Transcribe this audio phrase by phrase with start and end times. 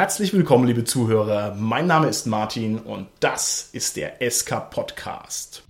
[0.00, 1.54] Herzlich willkommen, liebe Zuhörer.
[1.56, 5.62] Mein Name ist Martin und das ist der SK Podcast.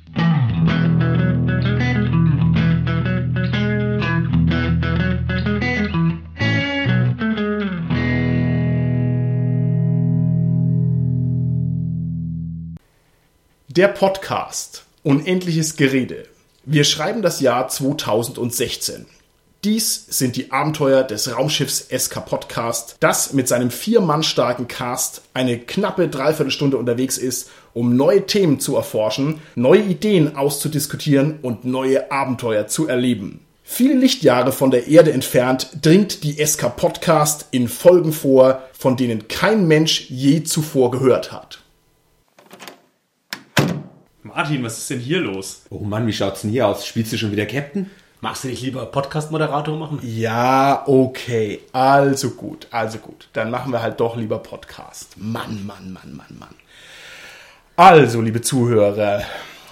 [13.66, 16.28] Der Podcast Unendliches Gerede.
[16.64, 19.06] Wir schreiben das Jahr 2016.
[19.62, 25.20] Dies sind die Abenteuer des Raumschiffs SK Podcast, das mit seinem vier Mann starken Cast
[25.34, 32.10] eine knappe Dreiviertelstunde unterwegs ist, um neue Themen zu erforschen, neue Ideen auszudiskutieren und neue
[32.10, 33.40] Abenteuer zu erleben.
[33.62, 39.28] Viele Lichtjahre von der Erde entfernt dringt die SK Podcast in Folgen vor, von denen
[39.28, 41.60] kein Mensch je zuvor gehört hat.
[44.22, 45.64] Martin, was ist denn hier los?
[45.68, 46.86] Oh Mann, wie schaut's denn hier aus?
[46.86, 47.90] Spielst du schon wieder Captain?
[48.22, 49.98] Magst du nicht lieber Podcast-Moderator machen?
[50.02, 51.60] Ja, okay.
[51.72, 53.28] Also gut, also gut.
[53.32, 55.14] Dann machen wir halt doch lieber Podcast.
[55.16, 56.54] Mann, Mann, Mann, Mann, Mann.
[57.76, 59.22] Also, liebe Zuhörer,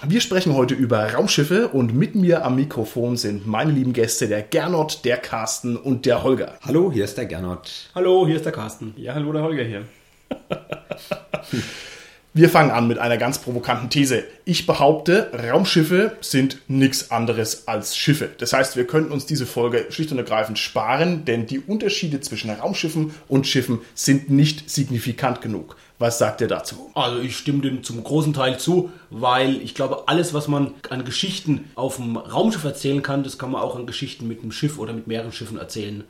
[0.02, 4.40] wir sprechen heute über Raumschiffe und mit mir am Mikrofon sind meine lieben Gäste der
[4.40, 6.54] Gernot, der Carsten und der Holger.
[6.64, 7.90] Hallo, hier ist der Gernot.
[7.94, 8.94] Hallo, hier ist der Carsten.
[8.96, 9.84] Ja, hallo, der Holger hier.
[12.38, 14.22] Wir fangen an mit einer ganz provokanten These.
[14.44, 18.30] Ich behaupte, Raumschiffe sind nichts anderes als Schiffe.
[18.38, 22.50] Das heißt, wir könnten uns diese Folge schlicht und ergreifend sparen, denn die Unterschiede zwischen
[22.50, 25.74] Raumschiffen und Schiffen sind nicht signifikant genug.
[25.98, 26.92] Was sagt ihr dazu?
[26.94, 31.04] Also ich stimme dem zum großen Teil zu, weil ich glaube, alles, was man an
[31.04, 34.78] Geschichten auf dem Raumschiff erzählen kann, das kann man auch an Geschichten mit einem Schiff
[34.78, 36.04] oder mit mehreren Schiffen erzählen.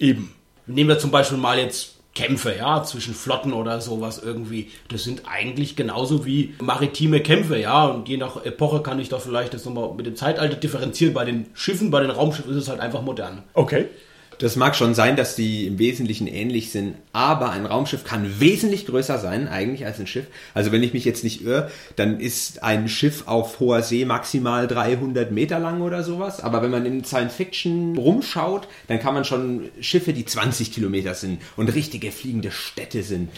[0.00, 0.34] Eben.
[0.66, 4.70] Nehmen wir zum Beispiel mal jetzt Kämpfe, ja, zwischen Flotten oder sowas irgendwie.
[4.88, 7.86] Das sind eigentlich genauso wie maritime Kämpfe, ja.
[7.86, 11.14] Und je nach Epoche kann ich da vielleicht das nochmal mit dem Zeitalter differenzieren.
[11.14, 13.42] Bei den Schiffen, bei den Raumschiffen ist es halt einfach modern.
[13.54, 13.86] Okay.
[14.40, 18.86] Das mag schon sein, dass die im Wesentlichen ähnlich sind, aber ein Raumschiff kann wesentlich
[18.86, 20.28] größer sein eigentlich als ein Schiff.
[20.54, 24.66] Also wenn ich mich jetzt nicht irre, dann ist ein Schiff auf hoher See maximal
[24.66, 26.40] 300 Meter lang oder sowas.
[26.40, 31.12] Aber wenn man in Science Fiction rumschaut, dann kann man schon Schiffe, die 20 Kilometer
[31.12, 33.28] sind und richtige fliegende Städte sind,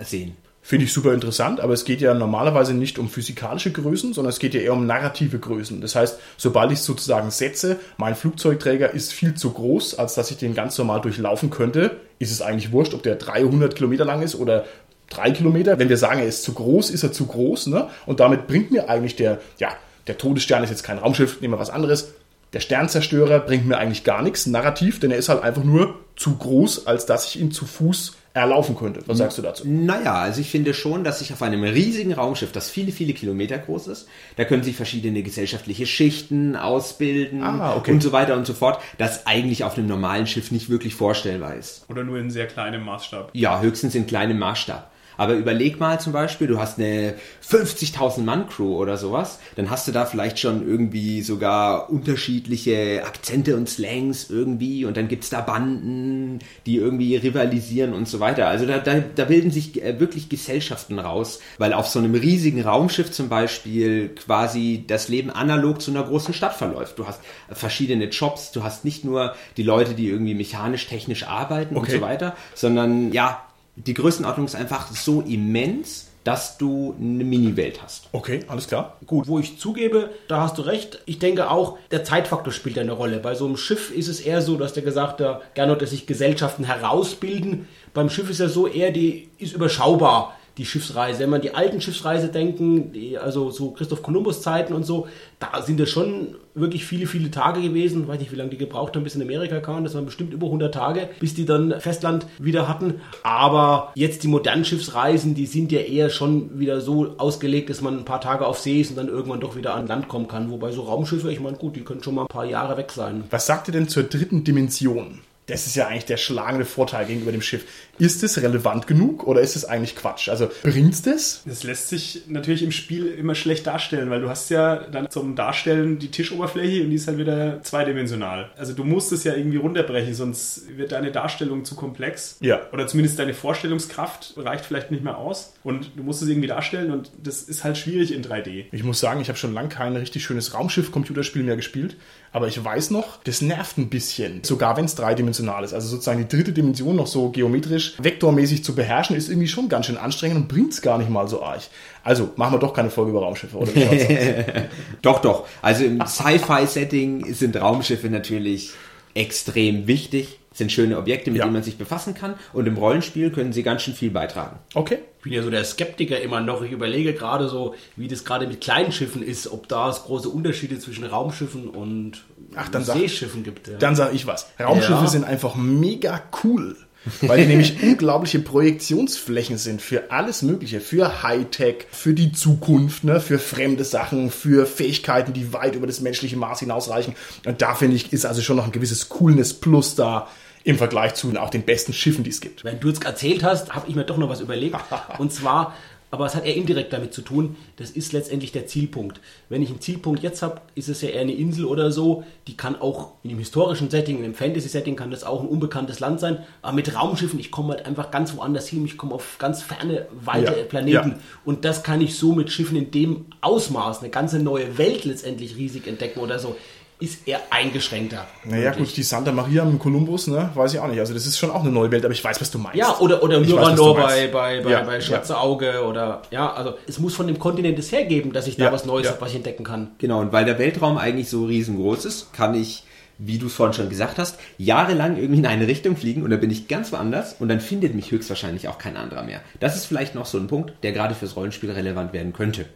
[0.00, 0.36] sehen.
[0.64, 4.38] Finde ich super interessant, aber es geht ja normalerweise nicht um physikalische Größen, sondern es
[4.38, 5.80] geht ja eher um narrative Größen.
[5.80, 10.36] Das heißt, sobald ich sozusagen setze, mein Flugzeugträger ist viel zu groß, als dass ich
[10.36, 14.36] den ganz normal durchlaufen könnte, ist es eigentlich wurscht, ob der 300 Kilometer lang ist
[14.36, 14.64] oder
[15.10, 15.80] drei Kilometer.
[15.80, 17.66] Wenn wir sagen, er ist zu groß, ist er zu groß.
[17.66, 17.88] Ne?
[18.06, 19.72] Und damit bringt mir eigentlich der, ja,
[20.06, 22.12] der Todesstern ist jetzt kein Raumschiff, nehmen wir was anderes.
[22.52, 26.36] Der Sternzerstörer bringt mir eigentlich gar nichts narrativ, denn er ist halt einfach nur zu
[26.36, 29.02] groß, als dass ich ihn zu Fuß erlaufen könnte.
[29.06, 29.64] Was sagst du dazu?
[29.66, 33.58] Naja, also ich finde schon, dass sich auf einem riesigen Raumschiff, das viele, viele Kilometer
[33.58, 37.90] groß ist, da können sich verschiedene gesellschaftliche Schichten ausbilden Ah, okay.
[37.92, 41.56] und so weiter und so fort, das eigentlich auf einem normalen Schiff nicht wirklich vorstellbar
[41.56, 41.84] ist.
[41.88, 43.30] Oder nur in sehr kleinem Maßstab.
[43.34, 44.90] Ja, höchstens in kleinem Maßstab.
[45.16, 47.14] Aber überleg mal zum Beispiel, du hast eine
[47.48, 53.56] 50.000 Mann Crew oder sowas, dann hast du da vielleicht schon irgendwie sogar unterschiedliche Akzente
[53.56, 58.48] und Slangs irgendwie und dann gibt's da Banden, die irgendwie rivalisieren und so weiter.
[58.48, 62.62] Also da, da, da bilden sich äh, wirklich Gesellschaften raus, weil auf so einem riesigen
[62.62, 66.98] Raumschiff zum Beispiel quasi das Leben analog zu einer großen Stadt verläuft.
[66.98, 71.76] Du hast verschiedene Jobs, du hast nicht nur die Leute, die irgendwie mechanisch, technisch arbeiten
[71.76, 71.92] Okay.
[71.92, 73.42] und so weiter, sondern ja,
[73.76, 78.08] die Größenordnung ist einfach so immens, dass du eine Mini-Welt hast.
[78.12, 78.96] Okay, alles klar.
[79.06, 81.00] Gut, wo ich zugebe, da hast du recht.
[81.04, 83.18] Ich denke auch, der Zeitfaktor spielt eine Rolle.
[83.18, 86.06] Bei so einem Schiff ist es eher so, dass der gesagt hat, gerne, dass sich
[86.06, 87.66] Gesellschaften herausbilden.
[87.92, 91.20] Beim Schiff ist ja so eher, die ist überschaubar, die Schiffsreise.
[91.20, 95.06] Wenn man die alten Schiffsreise denken, die, also so Christoph Kolumbus Zeiten und so,
[95.38, 98.02] da sind es schon wirklich viele, viele Tage gewesen.
[98.02, 99.84] Ich weiß nicht, wie lange die gebraucht haben, bis in Amerika kamen.
[99.84, 103.00] Das waren bestimmt über 100 Tage, bis die dann Festland wieder hatten.
[103.22, 107.98] Aber jetzt die modernen Schiffsreisen, die sind ja eher schon wieder so ausgelegt, dass man
[107.98, 110.50] ein paar Tage auf See ist und dann irgendwann doch wieder an Land kommen kann.
[110.50, 113.24] Wobei so Raumschiffe, ich meine, gut, die können schon mal ein paar Jahre weg sein.
[113.30, 115.20] Was sagt ihr denn zur dritten Dimension?
[115.46, 117.64] Das ist ja eigentlich der schlagende Vorteil gegenüber dem Schiff.
[118.02, 120.28] Ist es relevant genug oder ist es eigentlich Quatsch?
[120.28, 121.42] Also bringt's das?
[121.46, 125.36] Das lässt sich natürlich im Spiel immer schlecht darstellen, weil du hast ja dann zum
[125.36, 128.50] Darstellen die Tischoberfläche und die ist halt wieder zweidimensional.
[128.56, 132.38] Also du musst es ja irgendwie runterbrechen, sonst wird deine Darstellung zu komplex.
[132.40, 132.62] Ja.
[132.72, 136.90] Oder zumindest deine Vorstellungskraft reicht vielleicht nicht mehr aus und du musst es irgendwie darstellen
[136.90, 138.64] und das ist halt schwierig in 3D.
[138.72, 141.96] Ich muss sagen, ich habe schon lange kein richtig schönes Raumschiff-Computerspiel mehr gespielt,
[142.32, 145.72] aber ich weiß noch, das nervt ein bisschen, sogar wenn es dreidimensional ist.
[145.72, 149.86] Also sozusagen die dritte Dimension noch so geometrisch, vektormäßig zu beherrschen, ist irgendwie schon ganz
[149.86, 151.62] schön anstrengend und bringt's gar nicht mal so arg.
[152.04, 153.70] Also machen wir doch keine Folge über Raumschiffe, oder?
[155.02, 155.46] Doch, doch.
[155.62, 158.70] Also im Sci-Fi-Setting sind Raumschiffe natürlich
[159.14, 160.38] extrem wichtig.
[160.54, 161.44] sind schöne Objekte, mit Ja.
[161.46, 162.34] denen man sich befassen kann.
[162.52, 164.58] Und im Rollenspiel können sie ganz schön viel beitragen.
[164.74, 164.98] Okay.
[165.18, 166.60] Ich bin ja so der Skeptiker immer noch.
[166.60, 170.28] Ich überlege gerade so, wie das gerade mit kleinen Schiffen ist, ob da es große
[170.28, 172.24] Unterschiede zwischen Raumschiffen und
[172.54, 173.68] Ach, dann sag- Seeschiffen gibt.
[173.68, 173.78] Ja.
[173.78, 174.50] Dann sage ich was.
[174.60, 175.06] Raumschiffe Ja.
[175.06, 176.76] sind einfach mega cool.
[177.22, 183.20] Weil die nämlich unglaubliche Projektionsflächen sind für alles Mögliche, für Hightech, für die Zukunft, ne,
[183.20, 187.14] für fremde Sachen, für Fähigkeiten, die weit über das menschliche Maß hinausreichen.
[187.44, 190.28] Und da finde ich, ist also schon noch ein gewisses Coolness Plus da
[190.64, 192.62] im Vergleich zu auch den besten Schiffen, die es gibt.
[192.62, 194.76] Wenn du jetzt erzählt hast, habe ich mir doch noch was überlegt.
[195.18, 195.74] Und zwar,
[196.12, 199.18] aber es hat eher indirekt damit zu tun, das ist letztendlich der Zielpunkt.
[199.48, 202.22] Wenn ich einen Zielpunkt jetzt habe, ist es ja eher eine Insel oder so.
[202.46, 206.00] Die kann auch in einem historischen Setting, in einem Fantasy-Setting, kann das auch ein unbekanntes
[206.00, 206.44] Land sein.
[206.60, 208.84] Aber mit Raumschiffen, ich komme halt einfach ganz woanders hin.
[208.84, 211.08] Ich komme auf ganz ferne, weite Ja, Planeten.
[211.12, 211.18] ja.
[211.46, 215.56] Und das kann ich so mit Schiffen in dem Ausmaß, eine ganze neue Welt letztendlich
[215.56, 216.56] riesig entdecken oder so,
[217.02, 218.26] ist eher eingeschränkter.
[218.44, 221.00] Naja, gut, die Santa Maria mit Kolumbus, ne, weiß ich auch nicht.
[221.00, 222.78] Also das ist schon auch eine neue Welt, aber ich weiß, was du meinst.
[222.78, 223.56] Ja, oder, oder du
[223.94, 225.00] bei, bei, bei, Ja, bei ja.
[225.00, 228.66] Schwarze Auge oder ja, also es muss von dem Kontinent es hergeben, dass ich da
[228.66, 229.12] Ja, was Neues ja.
[229.12, 229.90] habe, was ich entdecken kann.
[229.98, 232.84] Genau, und weil der Weltraum eigentlich so riesengroß ist, kann ich,
[233.18, 236.40] wie du es vorhin schon gesagt hast, jahrelang irgendwie in eine Richtung fliegen und dann
[236.40, 239.40] bin ich ganz woanders und dann findet mich höchstwahrscheinlich auch kein anderer mehr.
[239.60, 242.66] Das ist vielleicht noch so ein Punkt, der gerade fürs Rollenspiel relevant werden könnte.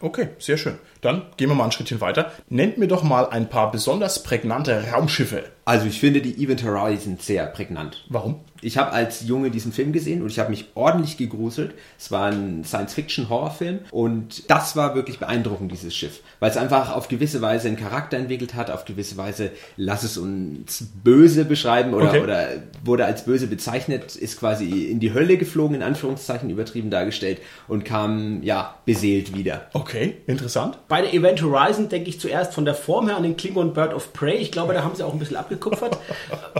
[0.00, 0.78] Okay, sehr schön.
[1.00, 2.32] Dann gehen wir mal ein Schrittchen weiter.
[2.48, 5.44] Nennt mir doch mal ein paar besonders prägnante Raumschiffe.
[5.68, 8.04] Also ich finde die Event Horizon sehr prägnant.
[8.08, 8.36] Warum?
[8.62, 11.74] Ich habe als Junge diesen Film gesehen und ich habe mich ordentlich gegruselt.
[11.98, 17.08] Es war ein Science-Fiction-Horrorfilm und das war wirklich beeindruckend, dieses Schiff, weil es einfach auf
[17.08, 22.06] gewisse Weise einen Charakter entwickelt hat, auf gewisse Weise, lass es uns böse beschreiben oder,
[22.08, 22.20] Okay.
[22.22, 22.48] oder
[22.84, 27.84] wurde als böse bezeichnet, ist quasi in die Hölle geflogen, in Anführungszeichen übertrieben dargestellt und
[27.84, 29.66] kam, ja, beseelt wieder.
[29.74, 30.78] Okay, interessant.
[30.88, 33.92] Bei der Event Horizon denke ich zuerst von der Form her an den Klingon Bird
[33.92, 34.36] of Prey.
[34.36, 35.98] Ich glaube, da haben sie auch ein bisschen abgekupfert.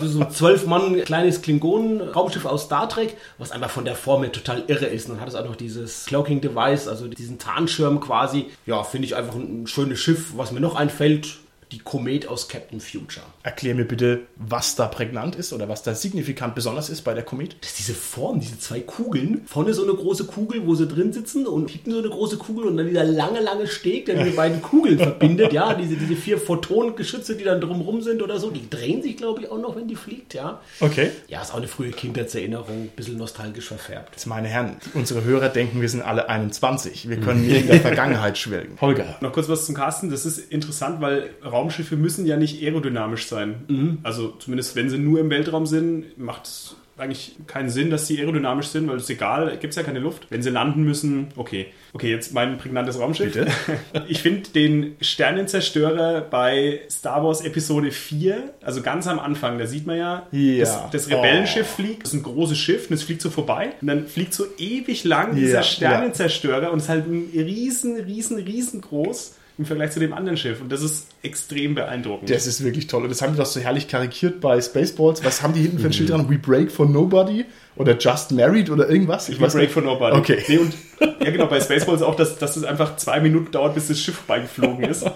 [0.00, 4.86] so zwölf Mann kleines Klingonen-Raumschiff aus Star Trek, was einfach von der Form total irre
[4.86, 5.08] ist.
[5.08, 8.46] Und dann hat es auch noch dieses Cloaking Device, also diesen Tarnschirm quasi.
[8.66, 10.32] Ja, finde ich einfach ein schönes Schiff.
[10.36, 11.38] Was mir noch einfällt,
[11.72, 13.26] die Komet aus Captain Future.
[13.42, 17.24] Erklär mir bitte, was da prägnant ist oder was da signifikant besonders ist bei der
[17.24, 17.56] Komet.
[17.60, 19.42] Das ist diese Form, diese zwei Kugeln.
[19.46, 22.66] Vorne so eine große Kugel, wo sie drin sitzen und hinten so eine große Kugel
[22.66, 25.52] und dann dieser lange, lange Steg, der die beiden Kugeln verbindet.
[25.52, 29.40] Ja, diese, diese vier Photonengeschütze, die dann drumrum sind oder so, die drehen sich, glaube
[29.40, 30.60] ich, auch noch, wenn die fliegt, ja.
[30.80, 31.10] Okay.
[31.28, 34.10] Ja, ist auch eine frühe Kindheitserinnerung, ein bisschen nostalgisch verfärbt.
[34.12, 37.08] Jetzt, meine Herren, unsere Hörer denken, wir sind alle 21.
[37.08, 38.78] Wir können nicht in der Vergangenheit schwelgen.
[38.80, 39.16] Holger.
[39.20, 40.10] Noch kurz was zum Carsten.
[40.10, 43.98] Das ist interessant, weil Raumschiffe müssen ja nicht aerodynamisch sein.
[44.02, 48.18] Also zumindest wenn sie nur im Weltraum sind, macht es eigentlich keinen Sinn, dass sie
[48.18, 50.28] aerodynamisch sind, weil es egal, gibt es ja keine Luft.
[50.30, 51.66] Wenn sie landen müssen, okay.
[51.92, 53.34] Okay, jetzt mein prägnantes Raumschiff.
[53.34, 53.50] Bitte?
[54.08, 59.86] Ich finde den Sternenzerstörer bei Star Wars Episode 4, also ganz am Anfang, da sieht
[59.86, 60.60] man ja, Ja.
[60.60, 63.88] das, das Rebellenschiff fliegt, das ist ein großes Schiff und es fliegt so vorbei und
[63.88, 69.34] dann fliegt so ewig lang dieser Ja, Sternenzerstörer und ist halt ein riesen, riesen, riesengroß
[69.58, 72.28] im Vergleich zu dem anderen Schiff und das ist extrem beeindruckend.
[72.28, 73.04] Das ist wirklich toll.
[73.04, 75.24] Und das haben die doch so herrlich karikiert bei Spaceballs.
[75.24, 76.28] Was haben die hinten für ein Schild dran?
[76.28, 77.46] We break for nobody?
[77.76, 79.28] Oder just married oder irgendwas?
[79.28, 80.16] Ich Break for Nobody.
[80.16, 80.42] Okay.
[80.48, 80.72] Nee, und
[81.20, 84.16] ja genau, bei Spaceballs auch, dass, dass es einfach zwei Minuten dauert, bis das Schiff
[84.16, 85.04] vorbeigeflogen ist.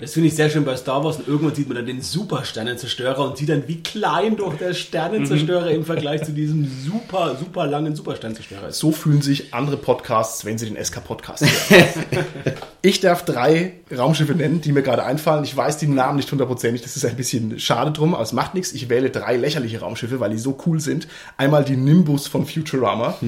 [0.00, 2.44] Das finde ich sehr schön bei Star Wars und irgendwann sieht man dann den Super
[2.44, 7.66] Sternenzerstörer und sieht dann, wie klein doch der Sternenzerstörer im Vergleich zu diesem super, super
[7.66, 8.78] langen Supersternenzerstörer ist.
[8.78, 12.24] So fühlen sich andere Podcasts, wenn sie den SK-Podcast hören.
[12.82, 15.44] ich darf drei Raumschiffe nennen, die mir gerade einfallen.
[15.44, 18.54] Ich weiß die Namen nicht hundertprozentig, das ist ein bisschen schade drum, aber es macht
[18.54, 18.72] nichts.
[18.72, 21.08] Ich wähle drei lächerliche Raumschiffe, weil die so cool sind.
[21.44, 23.18] Einmal die Nimbus von Futurama,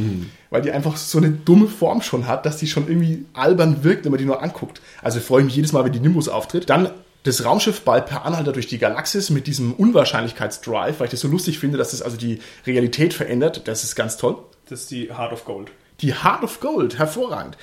[0.51, 4.05] weil die einfach so eine dumme Form schon hat, dass die schon irgendwie albern wirkt,
[4.05, 4.81] wenn man die nur anguckt.
[5.03, 6.71] Also freue ich mich jedes Mal, wenn die Nimbus auftritt.
[6.71, 6.91] Dann
[7.25, 11.29] das Raumschiff bei Per Anhalter durch die Galaxis mit diesem Unwahrscheinlichkeitsdrive, weil ich das so
[11.29, 13.67] lustig finde, dass es also die Realität verändert.
[13.67, 14.39] Das ist ganz toll.
[14.69, 15.73] Das ist die Heart of Gold.
[16.01, 17.57] Die Heart of Gold, hervorragend.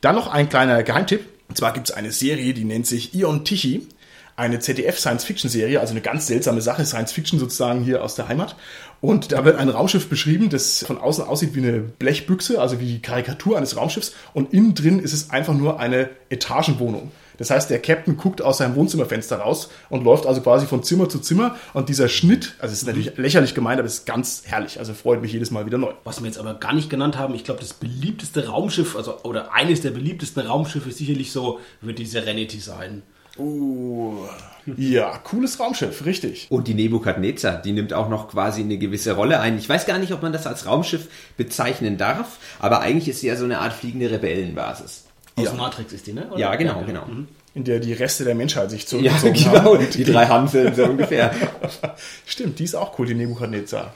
[0.00, 1.24] Dann noch ein kleiner Geheimtipp.
[1.48, 3.86] Und zwar gibt es eine Serie, die nennt sich Ion Tichy.
[4.34, 8.54] Eine ZDF-Science-Fiction-Serie, also eine ganz seltsame Sache, Science-Fiction sozusagen hier aus der Heimat.
[9.00, 12.86] Und da wird ein Raumschiff beschrieben, das von außen aussieht wie eine Blechbüchse, also wie
[12.86, 14.14] die Karikatur eines Raumschiffs.
[14.32, 17.12] Und innen drin ist es einfach nur eine Etagenwohnung.
[17.38, 21.08] Das heißt, der Captain guckt aus seinem Wohnzimmerfenster raus und läuft also quasi von Zimmer
[21.08, 21.56] zu Zimmer.
[21.74, 24.78] Und dieser Schnitt, also es ist natürlich lächerlich gemeint, aber es ist ganz herrlich.
[24.78, 25.92] Also freut mich jedes Mal wieder neu.
[26.04, 29.52] Was wir jetzt aber gar nicht genannt haben, ich glaube, das beliebteste Raumschiff, also oder
[29.52, 33.02] eines der beliebtesten Raumschiffe sicherlich so, wird die Serenity sein.
[34.76, 36.46] Ja, cooles Raumschiff, richtig.
[36.50, 39.56] Und die Nebukadnezar, die nimmt auch noch quasi eine gewisse Rolle ein.
[39.58, 43.28] Ich weiß gar nicht, ob man das als Raumschiff bezeichnen darf, aber eigentlich ist sie
[43.28, 45.04] ja so eine Art fliegende Rebellenbasis.
[45.36, 45.52] Aus Ja.
[45.52, 46.26] Matrix ist die, ne?
[46.28, 46.38] Oder?
[46.38, 47.06] Ja, genau, genau.
[47.54, 49.74] in der die Reste der Menschheit sich Ja, zurückgezogen genau.
[49.76, 49.86] haben.
[49.94, 51.30] Die drei Hanseln so ungefähr.
[52.26, 53.92] Stimmt, die ist auch cool, die Nebuchadnezzar.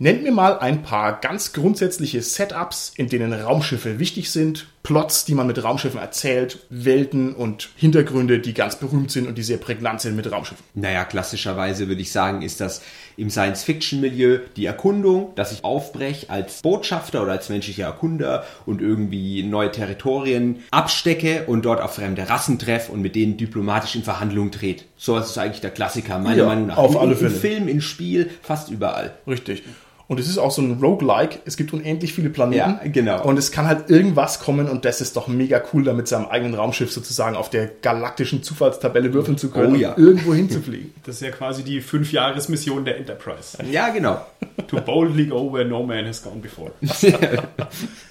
[0.00, 5.34] Nennt mir mal ein paar ganz grundsätzliche Setups, in denen Raumschiffe wichtig sind, Plots, die
[5.34, 10.00] man mit Raumschiffen erzählt, Welten und Hintergründe, die ganz berühmt sind und die sehr prägnant
[10.00, 10.64] sind mit Raumschiffen.
[10.72, 12.80] Naja, klassischerweise würde ich sagen, ist das
[13.18, 19.42] im Science-Fiction-Milieu die Erkundung, dass ich aufbreche als Botschafter oder als menschlicher Erkunder und irgendwie
[19.42, 24.52] neue Territorien abstecke und dort auf fremde Rassen treffe und mit denen diplomatisch in Verhandlungen
[24.52, 24.84] trete.
[24.96, 26.78] Sowas ist eigentlich der Klassiker, meiner Ja, Meinung nach.
[26.78, 27.30] auf In- alle Im Fälle.
[27.30, 29.18] Film, in Spiel, fast überall.
[29.26, 29.64] Richtig.
[30.08, 31.40] Und es ist auch so ein Roguelike.
[31.44, 32.56] Es gibt unendlich viele Planeten.
[32.56, 33.22] Ja, genau.
[33.24, 36.24] Und es kann halt irgendwas kommen und das ist doch mega cool, da mit seinem
[36.26, 39.92] eigenen Raumschiff sozusagen auf der galaktischen Zufallstabelle würfeln zu können Oh ja.
[39.92, 40.94] und irgendwo hinzufliegen.
[41.04, 43.58] Das ist ja quasi die Fünfjahresmission der Enterprise.
[43.70, 44.24] Ja, genau.
[44.68, 46.72] To boldly go where no man has gone before.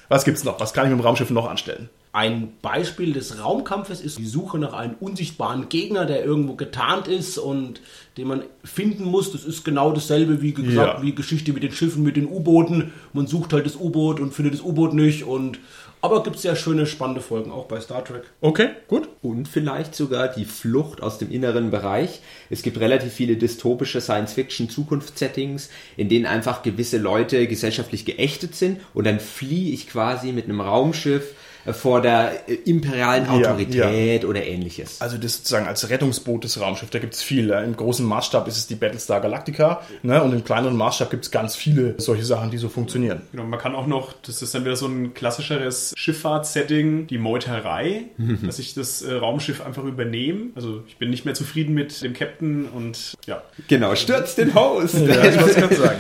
[0.10, 0.60] Was gibt's noch?
[0.60, 1.90] Was kann ich mit dem Raumschiff noch anstellen?
[2.14, 7.38] Ein Beispiel des Raumkampfes ist die Suche nach einem unsichtbaren Gegner, der irgendwo getarnt ist
[7.38, 7.82] und
[8.18, 9.32] den man finden muss.
[9.32, 11.04] Das ist genau dasselbe wie gesagt, Ja.
[11.04, 12.92] wie Geschichte mit den Schiffen, mit den U-Booten.
[13.14, 15.26] Man sucht halt das U-Boot und findet das U-Boot nicht.
[15.26, 15.60] Und
[16.00, 18.24] aber gibt sehr schöne, spannende Folgen auch bei Star Trek.
[18.42, 19.10] Okay, gut.
[19.24, 22.22] Und vielleicht sogar die Flucht aus dem inneren Bereich.
[22.52, 29.06] Es gibt relativ viele dystopische Science-Fiction-Zukunftssettings, in denen einfach gewisse Leute gesellschaftlich geächtet sind und
[29.06, 31.34] dann fliehe ich quasi mit einem Raumschiff
[31.74, 35.02] vor der äh, imperialen Ja, Autorität oder ähnliches.
[35.02, 37.50] Also das sozusagen als Rettungsboot des Raumschiffs, da gibt's viel.
[37.50, 40.22] Im großen Maßstab ist es die Battlestar Galactica ne?
[40.24, 43.22] und im kleineren Maßstab gibt's ganz viele solche Sachen, die so funktionieren.
[43.32, 48.06] Genau, man kann auch noch, das ist dann wieder so ein klassischeres Schifffahrtssetting, die Meuterei,
[48.44, 50.52] dass ich das äh, Raumschiff einfach übernehme.
[50.56, 53.42] Also ich bin nicht mehr zufrieden mit dem Captain und ja.
[53.68, 54.96] Genau, stürzt den Host.
[54.96, 56.00] Ja, ich sagen.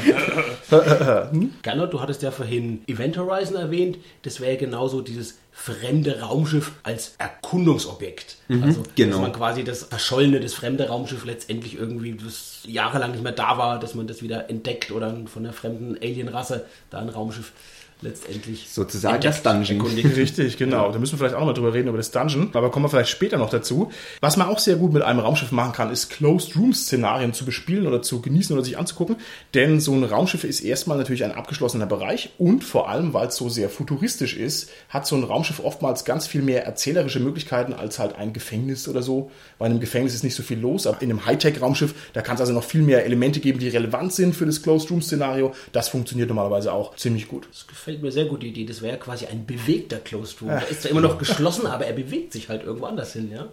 [1.62, 3.98] Gernot, du hattest ja vorhin Event Horizon erwähnt.
[4.24, 8.38] Das wäre ja genauso dieses fremde Raumschiff als Erkundungsobjekt.
[8.48, 9.14] also, genau.
[9.14, 13.58] dass man quasi das verschollene, das fremde Raumschiff letztendlich irgendwie, das jahrelang nicht mehr da
[13.58, 17.52] war, dass man das wieder entdeckt oder von einer fremden Alienrasse da ein Raumschiff
[18.02, 19.82] letztendlich Sozusagen das Dungeon.
[20.16, 20.92] Richtig, genau.
[20.92, 22.52] Da müssen wir vielleicht auch noch mal drüber reden, über das Dungeon.
[22.54, 23.92] Aber kommen wir vielleicht später noch dazu.
[24.22, 28.02] Was man auch sehr gut mit einem Raumschiff machen kann, ist Closed-Room-Szenarien zu bespielen oder
[28.02, 29.18] zu genießen oder sich anzugucken.
[29.54, 33.36] Denn so ein Raumschiff ist erstmal natürlich ein abgeschlossener Bereich und vor allem, weil es
[33.36, 38.00] so sehr futuristisch ist, hat so ein Raumschiff oftmals ganz viel mehr erzählerische Möglichkeiten als
[38.00, 39.32] halt ein Gefängnis oder so.
[39.58, 42.36] Weil in einem Gefängnis ist nicht so viel los, aber in einem Hightech-Raumschiff, da kann
[42.36, 45.54] es also noch viel mehr Elemente geben, die relevant sind für das Closed-Room-Szenario.
[45.72, 47.48] Das funktioniert normalerweise auch ziemlich gut.
[47.52, 48.66] Das gefällt mir sehr gut, die Idee.
[48.66, 50.50] Das wäre ja quasi ein bewegter Closed Room.
[50.50, 53.48] Er ist zwar immer noch geschlossen, aber er bewegt sich halt irgendwo anders hin, ja.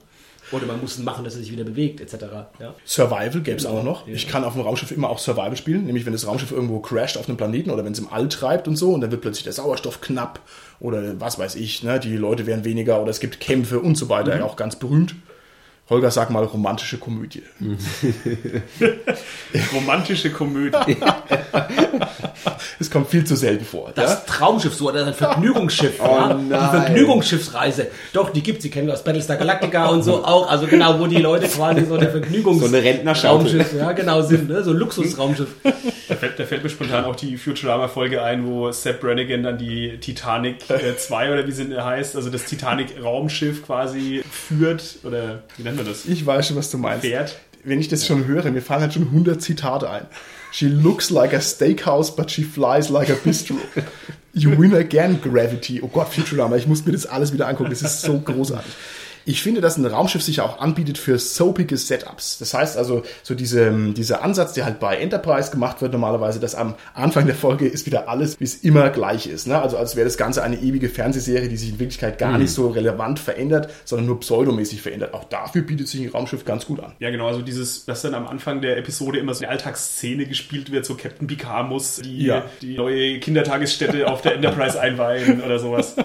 [0.52, 2.24] Oder man muss machen, dass er sich wieder bewegt, etc.
[2.60, 2.74] Ja.
[2.84, 4.06] Survival gäbe es auch noch.
[4.06, 7.16] Ich kann auf dem Raumschiff immer auch Survival spielen, nämlich wenn das Raumschiff irgendwo crasht
[7.16, 9.44] auf einem Planeten oder wenn es im All treibt und so und dann wird plötzlich
[9.44, 10.40] der Sauerstoff knapp
[10.80, 11.98] oder was weiß ich, ne?
[11.98, 15.14] die Leute werden weniger oder es gibt Kämpfe und so weiter, auch ganz berühmt.
[15.90, 17.42] Holger, sag mal romantische Komödie.
[19.74, 20.96] Romantische Komödie.
[22.80, 23.92] Es kommt viel zu selten vor.
[23.94, 24.16] Das ja?
[24.26, 25.98] Traumschiff, so oder ein Vergnügungsschiff.
[25.98, 26.28] ja?
[26.28, 26.48] nein.
[26.48, 27.88] Die Vergnügungsschiffsreise.
[28.12, 30.50] Doch, die gibt's, die kennen wir aus Battlestar Galactica und so auch.
[30.50, 33.46] Also genau, wo die Leute quasi so eine Vergnügungs So eine Rentnerschaukel.
[33.46, 34.62] Raumschiff, ja genau sind, ne?
[34.62, 35.48] so ein Luxusraumschiff.
[36.08, 39.98] Da fällt, da fällt mir spontan auch die Futurama-Folge ein, wo Sepp Brannigan dann die
[40.00, 45.73] Titanic äh, 2 oder wie sie heißt, also das Titanic-Raumschiff quasi führt oder wie nennt
[45.76, 46.06] man das?
[46.06, 47.04] Ich weiß schon, was du meinst.
[47.04, 47.38] Fährt.
[47.64, 50.06] Wenn ich das schon höre, mir fallen halt schon 100 Zitate ein.
[50.52, 53.56] She looks like a steakhouse, but she flies like a bistro.
[54.32, 55.80] You win again, Gravity.
[55.82, 57.70] Oh Gott, Futurama, ich muss mir das alles wieder angucken.
[57.70, 58.72] Das ist so großartig.
[59.26, 62.38] Ich finde, dass ein Raumschiff sich auch anbietet für soapige Setups.
[62.38, 66.54] Das heißt also, so diese, dieser Ansatz, der halt bei Enterprise gemacht wird, normalerweise, dass
[66.54, 69.46] am Anfang der Folge ist wieder alles, wie es immer gleich ist.
[69.46, 69.60] Ne?
[69.60, 72.68] Also als wäre das Ganze eine ewige Fernsehserie, die sich in Wirklichkeit gar nicht so
[72.68, 75.14] relevant verändert, sondern nur pseudomäßig verändert.
[75.14, 76.92] Auch dafür bietet sich ein Raumschiff ganz gut an.
[76.98, 80.70] Ja, genau, also dieses, dass dann am Anfang der Episode immer so eine Alltagsszene gespielt
[80.70, 82.44] wird, so Captain Picard muss die, Ja.
[82.60, 85.96] die neue Kindertagesstätte auf der Enterprise einweihen oder sowas.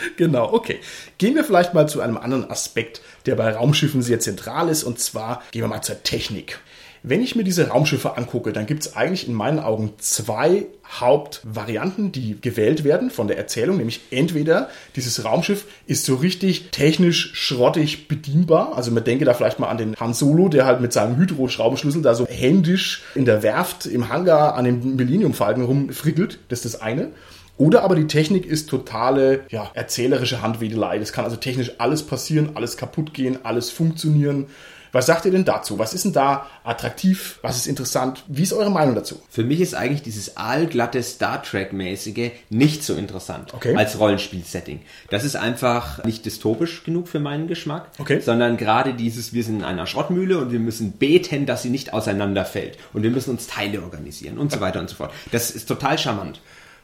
[0.16, 0.78] Genau, okay.
[1.18, 4.98] Gehen wir vielleicht mal zu einem anderen Aspekt, der bei Raumschiffen sehr zentral ist, und
[4.98, 6.60] zwar gehen wir mal zur Technik.
[7.02, 12.12] Wenn ich mir diese Raumschiffe angucke, dann gibt es eigentlich in meinen Augen zwei Hauptvarianten,
[12.12, 18.06] die gewählt werden von der Erzählung, nämlich entweder dieses Raumschiff ist so richtig technisch schrottig
[18.06, 21.16] bedienbar, also man denke da vielleicht mal an den Han Solo, der halt mit seinem
[21.16, 26.74] Hydro-Schraubenschlüssel da so händisch in der Werft im Hangar an den Millennium-Falken rumfrickelt, das ist
[26.74, 27.12] das eine.
[27.60, 30.98] Oder aber die Technik ist totale, ja, erzählerische Handwedelei.
[30.98, 34.46] Das kann also technisch alles passieren, alles kaputt gehen, alles funktionieren.
[34.92, 35.78] Was sagt ihr denn dazu?
[35.78, 37.38] Was ist denn da attraktiv?
[37.42, 38.24] Was ist interessant?
[38.28, 39.20] Wie ist eure Meinung dazu?
[39.28, 43.76] Für mich ist eigentlich dieses allglatte Star Trek-mäßige nicht so interessant Okay.
[43.76, 44.80] als Rollenspiel-Setting.
[45.10, 48.20] Das ist einfach nicht dystopisch genug für meinen Geschmack, Okay.
[48.20, 51.92] sondern gerade dieses, wir sind in einer Schrottmühle und wir müssen beten, dass sie nicht
[51.92, 55.12] auseinanderfällt und wir müssen uns Teile organisieren und so weiter und so fort.
[55.30, 56.40] Das ist total charmant.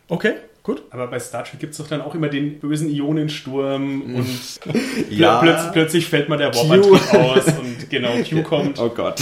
[0.09, 0.35] Okay,
[0.67, 0.83] gut.
[0.91, 4.27] Aber bei Star Trek gibt es doch dann auch immer den bösen Ionensturm und
[5.11, 5.39] Ja.
[5.41, 8.79] plö plötzlich, plötzlich fällt mal der Warp-Antrieb aus und genau, Q kommt.
[8.79, 9.21] Oh Gott.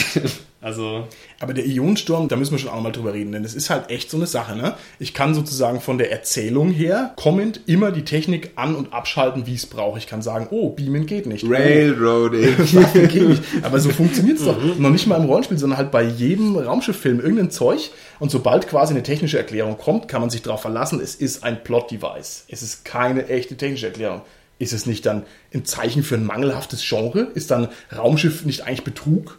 [0.64, 1.06] Also,
[1.40, 3.90] Aber der Ionensturm, da müssen wir schon auch mal drüber reden, denn das ist halt
[3.90, 4.72] echt so eine Sache, ne?
[4.98, 9.52] Ich kann sozusagen von der Erzählung her kommend immer die Technik an- und abschalten, wie
[9.52, 9.98] ich es brauche.
[9.98, 11.44] Ich kann sagen, oh, Beamen geht nicht.
[11.46, 12.56] Railroading.
[12.94, 13.42] Geht nicht.
[13.60, 14.56] Aber so funktioniert es doch.
[14.78, 17.90] Noch nicht mal im Rollenspiel, sondern halt bei jedem Raumschifffilm irgendein Zeug.
[18.18, 21.62] Und sobald quasi eine technische Erklärung kommt, kann man sich darauf verlassen, es ist ein
[21.62, 22.46] Plot-Device.
[22.48, 24.22] Es ist keine echte technische Erklärung.
[24.58, 27.28] Ist es nicht dann ein Zeichen für ein mangelhaftes Genre?
[27.34, 29.38] Ist dann Raumschiff nicht eigentlich Betrug?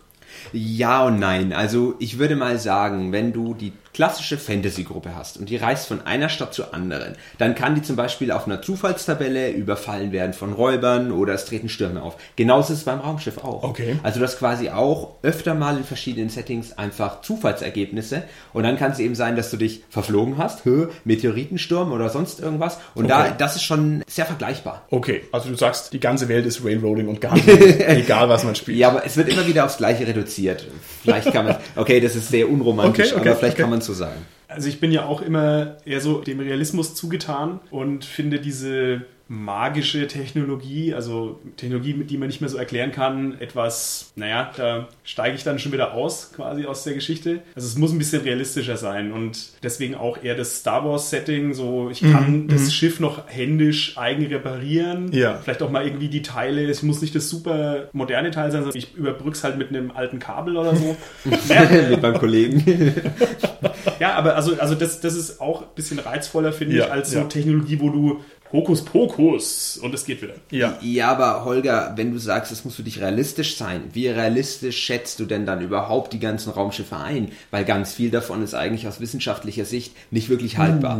[0.55, 1.51] Ja und nein.
[1.51, 6.05] Also ich würde mal sagen, wenn du die klassische Fantasy-Gruppe hast und die reist von
[6.05, 10.51] einer Stadt zur anderen, dann kann die zum Beispiel auf einer Zufallstabelle überfallen werden von
[10.51, 12.17] Räubern oder es treten Stürme auf.
[12.35, 13.63] Genauso ist es beim Raumschiff auch.
[13.63, 13.97] Okay.
[14.03, 18.91] Also du hast quasi auch öfter mal in verschiedenen Settings einfach Zufallsergebnisse und dann kann
[18.91, 23.21] es eben sein, dass du dich verflogen hast, hö, Meteoritensturm oder sonst irgendwas und da,
[23.21, 23.31] Okay.
[23.37, 24.85] das ist schon sehr vergleichbar.
[24.91, 28.55] Okay, also du sagst, die ganze Welt ist Railroading und gar nicht, egal was man
[28.55, 28.77] spielt.
[28.77, 30.67] Ja, aber es wird immer wieder aufs Gleiche reduziert.
[31.01, 33.93] Vielleicht kann man, okay, das ist sehr unromantisch, Okay, okay, aber vielleicht kann man so
[33.93, 34.25] sagen.
[34.47, 40.05] also ich bin ja auch immer eher so dem Realismus zugetan und finde diese magische
[40.07, 45.43] Technologie, also Technologie, die man nicht mehr so erklären kann, etwas, naja, da steige ich
[45.43, 47.41] dann schon wieder aus, quasi aus der Geschichte.
[47.55, 51.55] Also es muss ein bisschen realistischer sein und deswegen auch eher das Star Wars Setting,
[51.55, 55.39] so ich kann das Schiff noch händisch eigen reparieren, Ja.
[55.43, 58.77] vielleicht auch mal irgendwie die Teile, es muss nicht das super moderne Teil sein, sondern
[58.77, 60.95] ich überbrück's halt mit einem alten Kabel oder so.
[61.99, 62.63] meinem Kollegen.
[63.99, 67.11] ja, aber also, also das, das ist auch ein bisschen reizvoller, finde Ja, ich, als
[67.11, 67.23] so ja.
[67.25, 70.35] Technologie, wo du Hokuspokus und es geht wieder.
[70.51, 70.77] Ja.
[70.81, 75.19] Ja, aber Holger, wenn du sagst, es muss für dich realistisch sein, wie realistisch schätzt
[75.19, 77.31] du denn dann überhaupt die ganzen Raumschiffe ein?
[77.51, 80.99] Weil ganz viel davon ist eigentlich aus wissenschaftlicher Sicht nicht wirklich haltbar.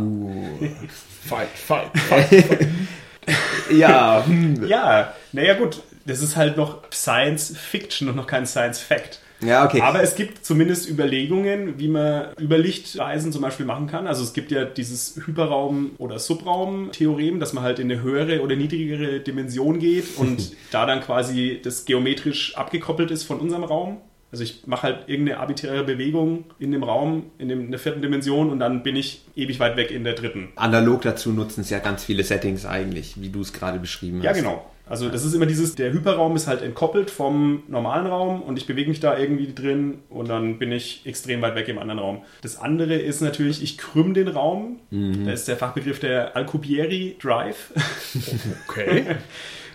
[1.24, 2.68] Fight, fight, fight.
[3.70, 4.64] Ja, hm.
[4.68, 9.18] Ja, naja gut, das ist halt noch Science Fiction und noch kein Science Fact.
[9.40, 9.80] Ja, okay.
[9.80, 14.06] Aber es gibt zumindest Überlegungen, wie man Überlichtreisen zum Beispiel machen kann.
[14.06, 18.56] Also es gibt ja dieses Hyperraum- oder Subraum-Theorem, dass man halt in eine höhere oder
[18.56, 23.98] niedrigere Dimension geht und da dann quasi das geometrisch abgekoppelt ist von unserem Raum.
[24.32, 28.02] Also ich mache halt irgendeine arbiträre Bewegung in dem Raum, in, dem, in der vierten
[28.02, 30.48] Dimension und dann bin ich ewig weit weg in der dritten.
[30.56, 34.24] Analog dazu nutzen es ja ganz viele Settings eigentlich, wie du es gerade beschrieben hast.
[34.24, 34.70] Ja, genau.
[34.88, 38.66] Also das ist immer dieses, der Hyperraum ist halt entkoppelt vom normalen Raum und ich
[38.66, 42.22] bewege mich da irgendwie drin und dann bin ich extrem weit weg im anderen Raum.
[42.40, 44.78] Das andere ist natürlich, ich krümm den Raum.
[45.24, 47.72] Da ist der Fachbegriff der Alcubierre Drive.
[48.68, 49.04] Okay.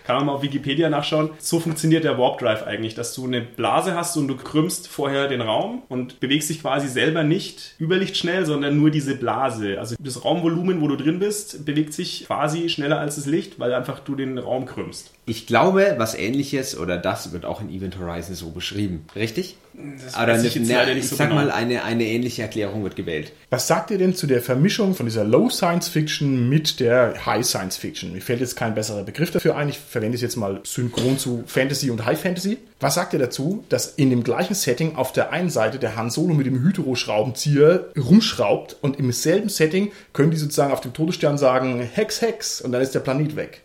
[0.04, 1.30] Kann man mal auf Wikipedia nachschauen.
[1.38, 5.28] So funktioniert der Warp Drive eigentlich, dass du eine Blase hast und du krümmst vorher
[5.28, 9.78] den Raum und bewegst dich quasi selber nicht überlichtschnell, sondern nur diese Blase.
[9.78, 13.72] Also das Raumvolumen, wo du drin bist, bewegt sich quasi schneller als das Licht, weil
[13.74, 15.12] einfach du den Raum krümmst.
[15.26, 19.06] Ich glaube, was ähnliches oder das wird auch in Event Horizon so beschrieben.
[19.14, 19.56] Richtig?
[19.74, 21.40] Das Oder weiß eine, ich jetzt ne, ich nicht so sag genau.
[21.40, 23.32] mal, eine, eine ähnliche Erklärung wird gewählt.
[23.48, 27.44] Was sagt ihr denn zu der Vermischung von dieser Low Science Fiction mit der High
[27.44, 28.12] Science Fiction?
[28.12, 29.70] Mir fällt jetzt kein besserer Begriff dafür ein.
[29.70, 32.58] Ich verwende es jetzt mal synchron zu Fantasy und High Fantasy.
[32.80, 36.10] Was sagt ihr dazu, dass in dem gleichen Setting auf der einen Seite der Han
[36.10, 41.38] Solo mit dem Hydro-Schraubenzieher rumschraubt und im selben Setting können die sozusagen auf dem Todesstern
[41.38, 43.62] sagen Hex, Hex und dann ist der Planet weg.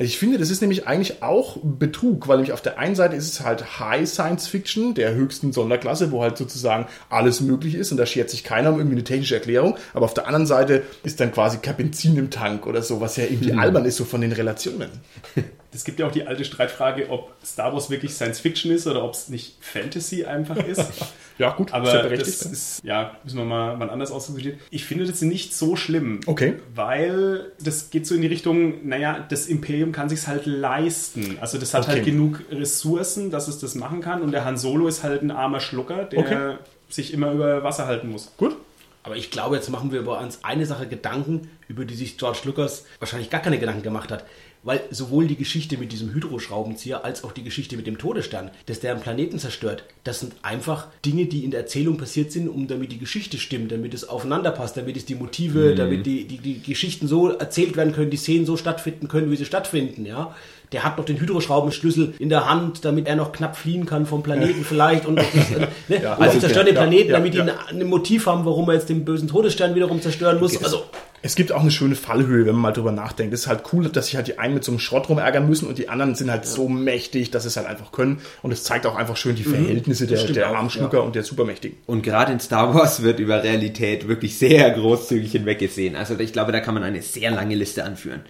[0.00, 3.16] Also ich finde, das ist nämlich eigentlich auch Betrug, weil nämlich auf der einen Seite
[3.16, 7.92] ist es halt High Science Fiction der höchsten Sonderklasse, wo halt sozusagen alles möglich ist
[7.92, 10.84] und da schert sich keiner um irgendwie eine technische Erklärung, aber auf der anderen Seite
[11.02, 14.06] ist dann quasi kein Benzin im Tank oder so, was ja irgendwie albern ist, so
[14.06, 14.88] von den Relationen.
[15.72, 19.04] Es gibt ja auch die alte Streitfrage, ob Star Wars wirklich Science Fiction ist oder
[19.04, 20.80] ob es nicht Fantasy einfach ist.
[21.40, 24.58] Ja, gut, Aber ist ja das ist, ja, müssen wir mal, mal anders ausdiskutieren.
[24.70, 26.20] Ich finde das nicht so schlimm.
[26.26, 26.56] Okay.
[26.74, 31.38] Weil das geht so in die Richtung, naja, das Imperium kann sich halt leisten.
[31.40, 31.92] Also das hat Okay.
[31.92, 34.20] halt genug Ressourcen, dass es das machen kann.
[34.20, 36.54] Und der Han Solo ist halt ein armer Schlucker, der Okay.
[36.90, 38.32] sich immer über Wasser halten muss.
[38.36, 38.54] Gut.
[39.02, 42.40] Aber ich glaube, jetzt machen wir über uns eine Sache Gedanken, über die sich George
[42.44, 44.26] Lucas wahrscheinlich gar keine Gedanken gemacht hat.
[44.62, 48.80] Weil sowohl die Geschichte mit diesem Hydroschraubenzieher als auch die Geschichte mit dem Todesstern, dass
[48.80, 52.66] der einen Planeten zerstört, das sind einfach Dinge, die in der Erzählung passiert sind, um
[52.66, 56.38] damit die Geschichte stimmt, damit es aufeinander passt, damit es die Motive, damit die, die,
[56.38, 60.34] die Geschichten so erzählt werden können, die Szenen so stattfinden können, wie sie stattfinden, ja.
[60.72, 64.22] Der hat noch den Hydroschraubenschlüssel in der Hand, damit er noch knapp fliehen kann vom
[64.22, 66.00] Planeten vielleicht und das, äh, ne?
[66.02, 67.58] Ja, also zerstören der- den Planeten, ja, damit ja, die ja.
[67.68, 70.62] ein, ein Motiv haben, warum er jetzt den bösen Todesstern wiederum zerstören muss.
[70.62, 70.84] Also
[71.22, 73.34] Es gibt auch eine schöne Fallhöhe, wenn man mal drüber nachdenkt.
[73.34, 75.68] Es ist halt cool, dass sich halt die einen mit so einem Schrott rumärgern müssen
[75.68, 78.20] und die anderen sind halt so mächtig, dass sie es halt einfach können.
[78.42, 81.22] Und es zeigt auch einfach schön die Verhältnisse der, stimmt der auch, Armschlucker und der
[81.22, 81.76] Supermächtigen.
[81.86, 85.94] Und gerade in Star Wars wird über Realität wirklich sehr großzügig hinweggesehen.
[85.94, 88.22] Also ich glaube, da kann man eine sehr lange Liste anführen.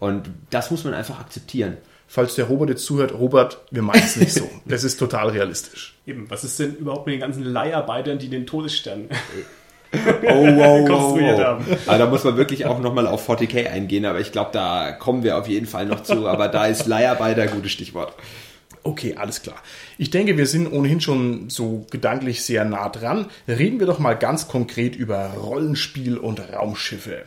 [0.00, 1.76] Und das muss man einfach akzeptieren.
[2.06, 4.48] Falls der Robert jetzt zuhört, Robert, wir meinen es nicht so.
[4.66, 5.96] Das ist total realistisch.
[6.06, 9.08] Eben, was ist denn überhaupt mit den ganzen Leiharbeitern, die den Todesstern
[10.22, 11.64] Oh, wow, Konstruiert haben.
[11.86, 15.22] Also da muss man wirklich auch nochmal auf 40k eingehen, aber ich glaube, da kommen
[15.22, 16.26] wir auf jeden Fall noch zu.
[16.26, 18.14] Aber da ist Leiharbeiter ein gutes Stichwort.
[18.82, 19.56] Okay, alles klar.
[19.96, 23.26] Ich denke, wir sind ohnehin schon so gedanklich sehr nah dran.
[23.48, 27.22] Reden wir doch mal ganz konkret über Rollenspiel und Raumschiffe.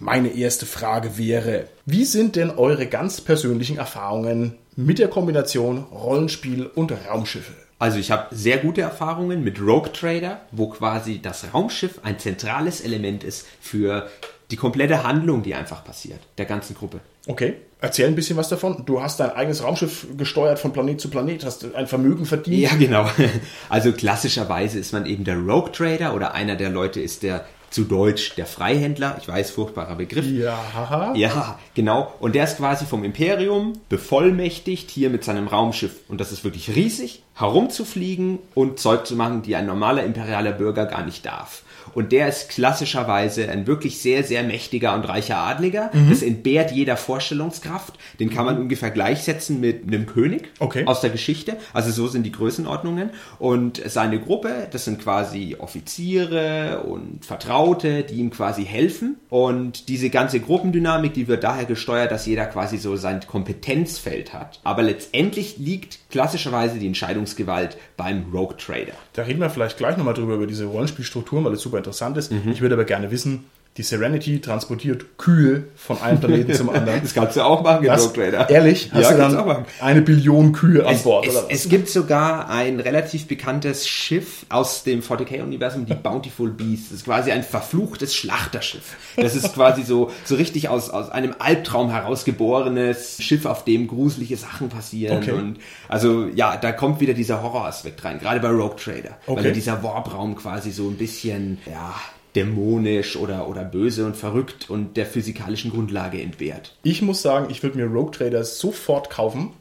[0.00, 6.66] Meine erste Frage wäre, wie sind denn eure ganz persönlichen Erfahrungen mit der Kombination Rollenspiel
[6.66, 7.52] und Raumschiffe?
[7.82, 12.80] Also ich habe sehr gute Erfahrungen mit Rogue Trader, wo quasi das Raumschiff ein zentrales
[12.80, 14.08] Element ist für
[14.52, 17.00] die komplette Handlung, die einfach passiert, der ganzen Gruppe.
[17.26, 18.84] Okay, erzähl ein bisschen was davon.
[18.86, 22.62] Du hast dein eigenes Raumschiff gesteuert von Planet zu Planet, hast ein Vermögen verdient.
[22.62, 23.10] Ja, genau.
[23.68, 27.84] Also klassischerweise ist man eben der Rogue Trader oder einer der Leute ist der zu
[27.84, 29.16] Deutsch der Freihändler.
[29.20, 30.26] Ich weiß, furchtbarer Begriff.
[30.26, 31.14] Ja, haha.
[31.16, 32.12] Ja, genau.
[32.20, 36.76] Und der ist quasi vom Imperium bevollmächtigt, hier mit seinem Raumschiff, und das ist wirklich
[36.76, 41.62] riesig, herumzufliegen und Zeug zu machen, die ein normaler imperialer Bürger gar nicht darf.
[41.94, 45.90] Und der ist klassischerweise ein wirklich sehr, sehr mächtiger und reicher Adliger.
[46.08, 47.94] Das entbehrt jeder Vorstellungskraft.
[48.20, 50.84] Den kann man ungefähr gleichsetzen mit einem König Okay.
[50.86, 51.56] aus der Geschichte.
[51.74, 53.10] Also so sind die Größenordnungen.
[53.40, 59.16] Und seine Gruppe, das sind quasi Offiziere und Vertraute, die ihm quasi helfen.
[59.28, 64.60] Und diese ganze Gruppendynamik, die wird daher gesteuert, dass jeder quasi so sein Kompetenzfeld hat.
[64.62, 66.86] Aber letztendlich liegt klassischerweise die
[67.22, 68.92] Entscheidungsgewalt beim Rogue Trader.
[69.12, 72.32] Da reden wir vielleicht gleich nochmal drüber, über diese Rollenspielstrukturen, weil es super interessant ist.
[72.50, 73.44] Ich würde aber gerne wissen,
[73.78, 77.00] die Serenity transportiert Kühe von einem Planeten zum anderen.
[77.02, 77.88] Das kannst du auch machen?
[77.88, 78.50] Rogue Trader.
[78.50, 78.90] Ehrlich?
[78.92, 79.64] Hast ja, du kannst du dann auch machen.
[79.80, 81.26] eine Billion Kühe an Es, Bord?
[81.26, 81.50] es, oder was?
[81.50, 86.86] es gibt sogar ein relativ bekanntes Schiff aus dem 40k-Universum, die Bountiful Beast.
[86.90, 88.94] Das ist quasi ein verfluchtes Schlachterschiff.
[89.16, 94.36] Das ist quasi so, so richtig aus, aus einem Albtraum herausgeborenes Schiff, auf dem gruselige
[94.36, 95.18] Sachen passieren.
[95.18, 95.32] Okay.
[95.32, 95.58] Und
[95.88, 99.16] also ja, da kommt wieder dieser Horroraspekt rein, gerade bei Rogue Trader.
[99.26, 99.48] Weil Okay.
[99.48, 101.94] ja dieser Warp-Raum quasi so ein bisschen, ja,
[102.34, 106.76] dämonisch oder, oder böse und verrückt und der physikalischen Grundlage entbehrt.
[106.82, 109.52] Ich muss sagen, ich würde mir Rogue Trader sofort kaufen,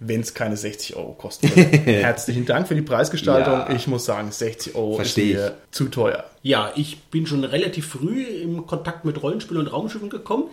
[0.00, 1.48] wenn es keine 60 Euro würde.
[1.84, 3.52] Herzlichen Dank für die Preisgestaltung.
[3.52, 3.70] Ja.
[3.70, 6.24] Ich muss sagen, 60 Euro Versteh ist mir zu teuer.
[6.42, 10.44] Ja, ich bin schon relativ früh im Kontakt mit Rollenspiel und Raumschiffen gekommen.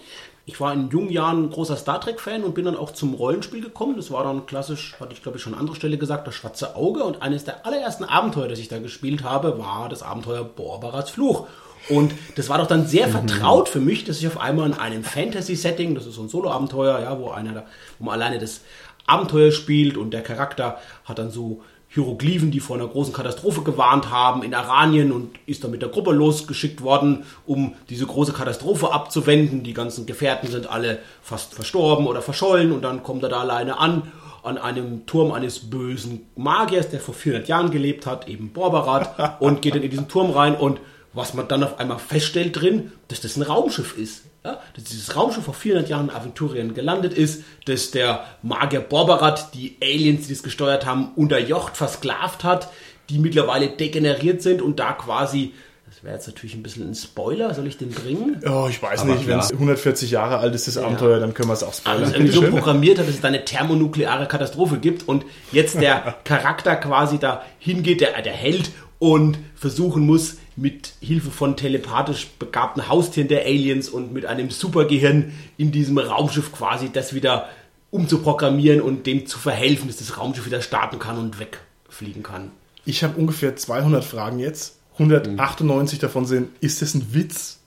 [0.45, 3.61] Ich war in jungen Jahren ein großer Star Trek-Fan und bin dann auch zum Rollenspiel
[3.61, 3.95] gekommen.
[3.95, 6.75] Das war dann klassisch, hatte ich glaube ich schon an anderer Stelle gesagt, das Schwarze
[6.75, 7.03] Auge.
[7.03, 11.47] Und eines der allerersten Abenteuer, das ich da gespielt habe, war das Abenteuer Borbaras Fluch.
[11.89, 15.03] Und das war doch dann sehr vertraut für mich, dass ich auf einmal in einem
[15.03, 17.65] Fantasy-Setting, das ist so ein Solo-Abenteuer, ja, wo einer da,
[17.99, 18.61] wo man alleine das
[19.05, 24.11] Abenteuer spielt und der Charakter hat dann so Hieroglyphen, die vor einer großen Katastrophe gewarnt
[24.11, 28.91] haben in Aranien und ist dann mit der Gruppe losgeschickt worden, um diese große Katastrophe
[28.91, 29.63] abzuwenden.
[29.63, 33.79] Die ganzen Gefährten sind alle fast verstorben oder verschollen und dann kommt er da alleine
[33.79, 34.11] an
[34.43, 39.61] an einem Turm eines bösen Magiers, der vor 400 Jahren gelebt hat, eben Borberat, und
[39.61, 40.79] geht dann in diesen Turm rein und
[41.13, 44.23] was man dann auf einmal feststellt drin, dass das ein Raumschiff ist.
[44.45, 49.53] Ja, dass dieses Raumschiff vor 400 Jahren in Aventurien gelandet ist, dass der Magier Borberat
[49.55, 52.69] die Aliens, die es gesteuert haben, unterjocht, versklavt hat,
[53.09, 55.53] die mittlerweile degeneriert sind und da quasi,
[55.85, 58.41] das wäre jetzt natürlich ein bisschen ein Spoiler, soll ich den bringen?
[58.47, 59.59] Oh, ich weiß Aber nicht, wenn es klar.
[59.59, 62.03] 140 Jahre alt ist, das Abenteuer, dann können wir es auch spoilern.
[62.03, 66.15] alles irgendwie so programmiert hat, dass es da eine thermonukleare Katastrophe gibt und jetzt der
[66.23, 72.89] Charakter quasi da hingeht, der, der Held und versuchen muss, mit Hilfe von telepathisch begabten
[72.89, 77.47] Haustieren der Aliens und mit einem Supergehirn in diesem Raumschiff quasi das wieder
[77.91, 82.51] umzuprogrammieren und dem zu verhelfen, dass das Raumschiff wieder starten kann und wegfliegen kann.
[82.85, 84.79] Ich habe ungefähr 200 Fragen jetzt.
[84.93, 87.59] 198 davon sind, ist das ein Witz?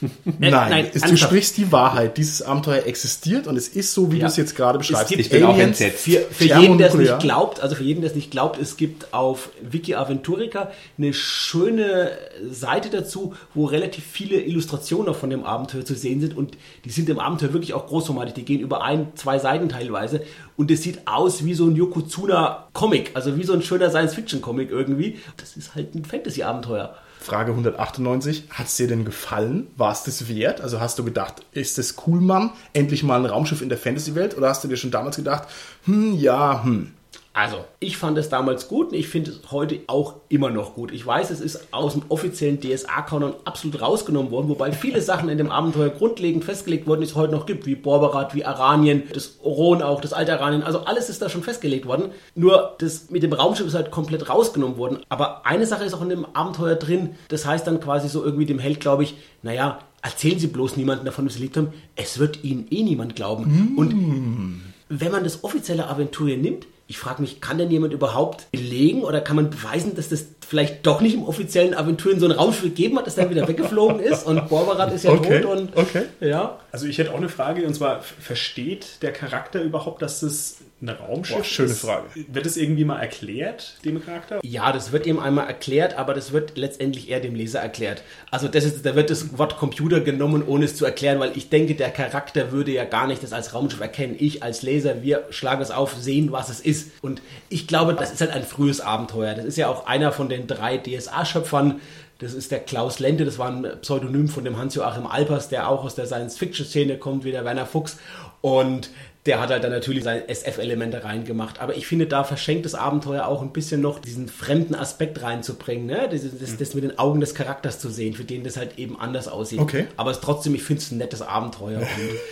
[0.00, 2.16] Nein, nein, es, du sprichst die Wahrheit.
[2.18, 4.22] Dieses Abenteuer existiert und es ist so, wie Ja.
[4.22, 5.12] du es jetzt gerade beschreibst.
[5.12, 6.04] Ich bin auch Aliens, entsetzt.
[6.04, 8.76] Für, für jeden, der es nicht glaubt, also für jeden, der es nicht glaubt, es
[8.76, 12.12] gibt auf Wiki Aventurica eine schöne
[12.50, 16.90] Seite dazu, wo relativ viele Illustrationen auch von dem Abenteuer zu sehen sind und die
[16.90, 18.34] sind im Abenteuer wirklich auch großformatig.
[18.34, 20.22] Die gehen über ein, zwei Seiten teilweise
[20.56, 25.18] und es sieht aus wie so ein Yokozuna-Comic, also wie so ein schöner Science-Fiction-Comic irgendwie.
[25.36, 26.94] Das ist halt ein Fantasy-Abenteuer.
[27.20, 28.44] Frage 198.
[28.50, 29.66] Hat es dir denn gefallen?
[29.76, 30.60] War es das wert?
[30.60, 32.50] Also hast du gedacht, ist das cool, Mann?
[32.72, 34.36] Endlich mal ein Raumschiff in der Fantasy-Welt?
[34.36, 35.48] Oder hast du dir schon damals gedacht,
[35.84, 36.92] hm, ja, hm.
[37.38, 40.90] Also, ich fand es damals gut und ich finde es heute auch immer noch gut.
[40.90, 45.38] Ich weiß, es ist aus dem offiziellen DSA-Kanon absolut rausgenommen worden, wobei viele Sachen in
[45.38, 49.38] dem Abenteuer grundlegend festgelegt wurden, die es heute noch gibt, wie Borberat, wie Aranien, das
[49.44, 50.64] Oron auch, das alte Aranien.
[50.64, 52.10] Also alles ist da schon festgelegt worden.
[52.34, 54.98] Nur das mit dem Raumschiff ist halt komplett rausgenommen worden.
[55.08, 58.46] Aber eine Sache ist auch in dem Abenteuer drin, das heißt dann quasi so irgendwie
[58.46, 61.72] dem Held, glaube ich, naja, erzählen Sie bloß niemandem davon, was Sie erlebt haben.
[61.94, 63.74] Es wird Ihnen eh niemand glauben.
[63.76, 69.04] Und wenn man das offizielle Aventurien nimmt, ich frage mich, kann denn jemand überhaupt belegen
[69.04, 72.62] oder kann man beweisen, dass das vielleicht doch nicht im offiziellen Aventurien so ein Raumschiff
[72.62, 76.04] gegeben hat, das dann wieder weggeflogen ist und Borberat ist ja Okay, tot und okay.
[76.20, 76.58] ja.
[76.70, 80.90] Also ich hätte auch eine Frage, und zwar, versteht der Charakter überhaupt, dass das ein
[80.90, 81.80] Raumschiff Boah, schöne ist?
[81.80, 82.06] Frage.
[82.14, 84.38] Wird es irgendwie mal erklärt, dem Charakter?
[84.42, 88.02] Ja, das wird ihm einmal erklärt, aber das wird letztendlich eher dem Leser erklärt.
[88.30, 91.48] Also das ist, da wird das Wort Computer genommen, ohne es zu erklären, weil ich
[91.48, 94.16] denke, der Charakter würde ja gar nicht das als Raumschiff erkennen.
[94.18, 96.92] Ich als Leser, wir schlagen es auf, sehen, was es ist.
[97.02, 99.34] Und ich glaube, das ist halt ein frühes Abenteuer.
[99.34, 101.80] Das ist ja auch einer von den drei DSA-Schöpfern.
[102.18, 105.84] Das ist der Klaus Lente, das war ein Pseudonym von dem Hans-Joachim Alpers, der auch
[105.84, 107.98] aus der Science-Fiction-Szene kommt, wie der Werner Fuchs.
[108.40, 108.90] Und
[109.28, 111.60] der hat halt dann natürlich seine SF-Elemente reingemacht.
[111.60, 115.84] Aber ich finde, da verschenkt das Abenteuer auch ein bisschen noch diesen fremden Aspekt reinzubringen.
[115.84, 116.08] Ne?
[116.10, 118.98] Das, das, das mit den Augen des Charakters zu sehen, für den das halt eben
[118.98, 119.58] anders aussieht.
[119.60, 119.86] Okay.
[119.98, 121.82] Aber es trotzdem, ich finde es ein nettes Abenteuer.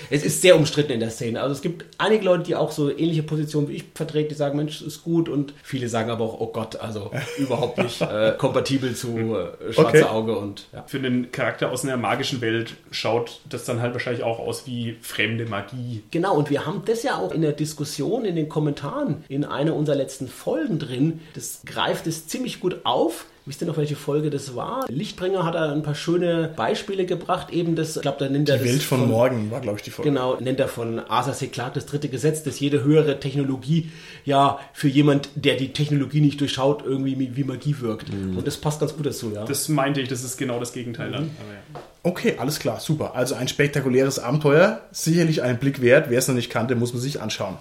[0.08, 1.40] Es ist sehr umstritten in der Szene.
[1.40, 4.56] Also es gibt einige Leute, die auch so ähnliche Positionen wie ich vertreten, die sagen,
[4.56, 5.28] Mensch, ist gut.
[5.28, 9.96] Und viele sagen aber auch, oh Gott, also überhaupt nicht äh, kompatibel zu äh, Schwarze
[9.96, 10.02] Okay.
[10.04, 10.84] Auge und ja.
[10.86, 14.96] Für einen Charakter aus einer magischen Welt schaut das dann halt wahrscheinlich auch aus wie
[15.00, 16.02] fremde Magie.
[16.10, 19.74] Genau, und wir haben das ja auch in der Diskussion, in den Kommentaren, in einer
[19.74, 21.20] unserer letzten Folgen drin.
[21.34, 23.26] Das greift es ziemlich gut auf.
[23.48, 24.86] Wisst ihr noch, welche Folge das war?
[24.88, 27.52] Lichtbringer hat da ein paar schöne Beispiele gebracht.
[27.52, 29.84] Eben das, ich glaube, da nennt er Die das Welt von morgen war, glaube ich,
[29.84, 30.10] die Folge.
[30.10, 31.46] Genau, nennt er von Arthur C.
[31.46, 33.92] Clarke das dritte Gesetz, dass jede höhere Technologie
[34.24, 38.10] ja für jemand, der die Technologie nicht durchschaut, irgendwie wie Magie wirkt.
[38.10, 39.44] Und das passt ganz gut dazu, ja.
[39.44, 41.30] Das meinte ich, das ist genau das Gegenteil dann.
[41.38, 41.80] Aber ja.
[42.02, 43.14] Okay, alles klar, super.
[43.14, 46.10] Also ein spektakuläres Abenteuer, sicherlich einen Blick wert.
[46.10, 47.58] Wer es noch nicht kannte, muss man sich anschauen.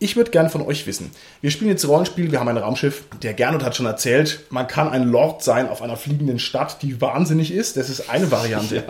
[0.00, 1.10] Ich würde gerne von euch wissen.
[1.40, 3.02] Wir spielen jetzt Rollenspiel, wir haben ein Raumschiff.
[3.22, 7.00] Der Gernot hat schon erzählt, man kann ein Lord sein auf einer fliegenden Stadt, die
[7.00, 7.76] wahnsinnig ist.
[7.76, 8.84] Das ist eine Variante.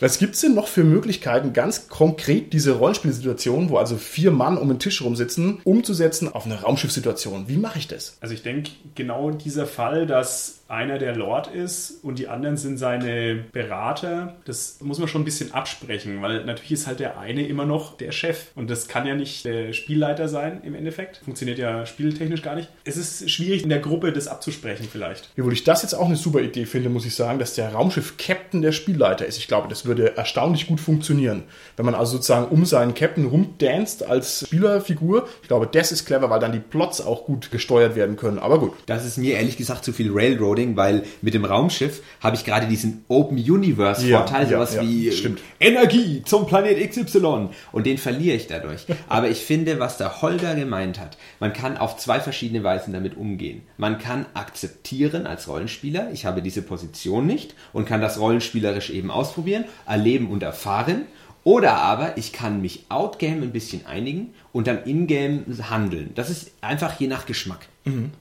[0.00, 4.68] Was gibt's denn noch für Möglichkeiten, ganz konkret diese Rollenspielsituation, wo also vier Mann um
[4.68, 7.48] den Tisch rumsitzen, umzusetzen auf eine Raumschiffsituation?
[7.48, 8.16] Wie mache ich das?
[8.20, 12.78] Also ich denke, genau dieser Fall, dass einer der Lord ist und die anderen sind
[12.78, 17.46] seine Berater, das muss man schon ein bisschen absprechen, weil natürlich ist halt der eine
[17.46, 21.18] immer noch der Chef und das kann ja nicht der Spielleiter sein im Endeffekt.
[21.24, 22.70] Funktioniert ja spieltechnisch gar nicht.
[22.84, 25.30] Es ist schwierig in der Gruppe das abzusprechen vielleicht.
[25.38, 28.62] Obwohl ich das jetzt auch eine super Idee finde, muss ich sagen, dass der Raumschiff-Captain
[28.62, 29.38] der Spielleiter ist.
[29.38, 31.44] Ich glaube, das würde erstaunlich gut funktionieren.
[31.76, 35.28] Wenn man also sozusagen um seinen Captain rumdanzt als Spielerfigur.
[35.42, 38.38] Ich glaube, das ist clever, weil dann die Plots auch gut gesteuert werden können.
[38.38, 38.72] Aber gut.
[38.86, 42.66] Das ist mir ehrlich gesagt zu viel Railroading, weil mit dem Raumschiff habe ich gerade
[42.66, 45.40] diesen Open Universe Ja, Vorteil, ja, sowas ja, wie stimmt.
[45.60, 48.86] Energie zum Planet XY und den verliere ich dadurch.
[49.08, 53.16] Aber ich finde, was der Holger gemeint hat, man kann auf zwei verschiedene Weisen damit
[53.16, 53.62] umgehen.
[53.76, 59.10] Man kann akzeptieren als Rollenspieler, ich habe diese Position nicht und kann das rollenspielerisch eben
[59.10, 61.02] ausprobieren, erleben und erfahren.
[61.44, 66.10] Oder aber ich kann mich outgame ein bisschen einigen und dann ingame handeln.
[66.14, 67.68] Das ist einfach je nach Geschmack.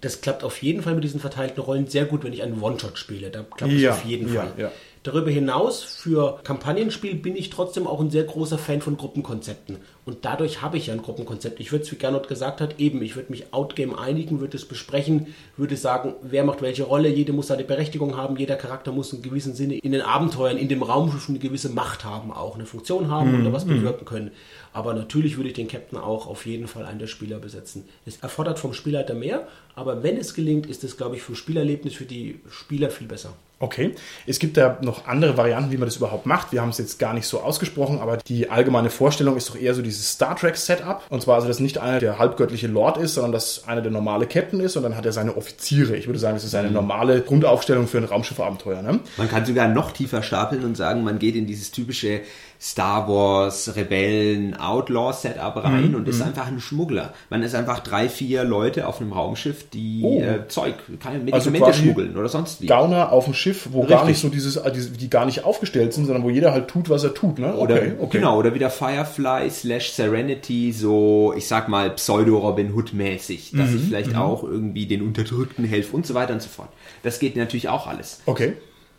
[0.02, 2.98] Das klappt auf jeden Fall mit diesen verteilten Rollen sehr gut, wenn ich einen One-Shot
[2.98, 3.30] spiele.
[3.30, 4.54] Da klappt es Ja, auf jeden ja, Fall.
[4.58, 4.72] ja.
[5.04, 9.80] Darüber hinaus, für Kampagnenspiel bin ich trotzdem auch ein sehr großer Fan von Gruppenkonzepten.
[10.06, 11.60] Und dadurch habe ich ja ein Gruppenkonzept.
[11.60, 14.66] Ich würde es, wie Gernot gesagt hat, eben, ich würde mich outgame einigen, würde es
[14.66, 19.12] besprechen, würde sagen, wer macht welche Rolle, jede muss seine Berechtigung haben, jeder Charakter muss
[19.12, 22.66] in gewissem Sinne in den Abenteuern, in dem Raumschiff eine gewisse Macht haben, auch eine
[22.66, 24.32] Funktion haben oder was bewirken können.
[24.72, 27.84] Aber natürlich würde ich den Captain auch auf jeden Fall einen der Spieler besetzen.
[28.06, 31.94] Es erfordert vom Spielleiter mehr, aber wenn es gelingt, ist es, glaube ich, vom Spielerlebnis
[31.94, 33.34] für die Spieler viel besser.
[33.64, 33.96] Okay.
[34.28, 36.52] Es gibt da noch andere Varianten, wie man das überhaupt macht.
[36.52, 39.74] Wir haben es jetzt gar nicht so ausgesprochen, aber die allgemeine Vorstellung ist doch eher
[39.74, 41.02] so dieses Star Trek Setup.
[41.10, 44.26] Und zwar also, dass nicht einer der halbgöttliche Lord ist, sondern dass einer der normale
[44.28, 45.96] Captain ist und dann hat er seine Offiziere.
[45.96, 48.82] Ich würde sagen, das ist eine normale Grundaufstellung für ein Raumschiffabenteuer.
[48.82, 49.00] Ne?
[49.18, 52.20] Man kann sogar noch tiefer stapeln und sagen, man geht in dieses typische
[52.62, 57.14] Star Wars, Rebellen, Outlaw Setup rein Mhm, und ist einfach ein Schmuggler.
[57.30, 60.22] Man ist einfach drei, vier Leute auf einem Raumschiff, die Oh.
[60.22, 62.68] äh, Zeug, keine Medikamente Also schmuggeln oder sonst wie.
[62.68, 64.08] Gauner auf dem Schiff, wo gar Richtig.
[64.08, 67.04] nicht so dieses, äh, die gar nicht aufgestellt sind, sondern wo jeder halt tut, was
[67.04, 67.40] er tut.
[67.40, 67.56] Ne?
[67.56, 67.80] Oder,
[68.12, 73.84] Genau, oder wieder Firefly slash Serenity, so, ich sag mal, Pseudo-Robin Hood-mäßig, dass Mhm, ich
[73.84, 76.70] vielleicht auch irgendwie den Unterdrückten helfe und so weiter und so fort.
[77.04, 78.22] Das geht natürlich auch alles.
[78.26, 78.54] Okay.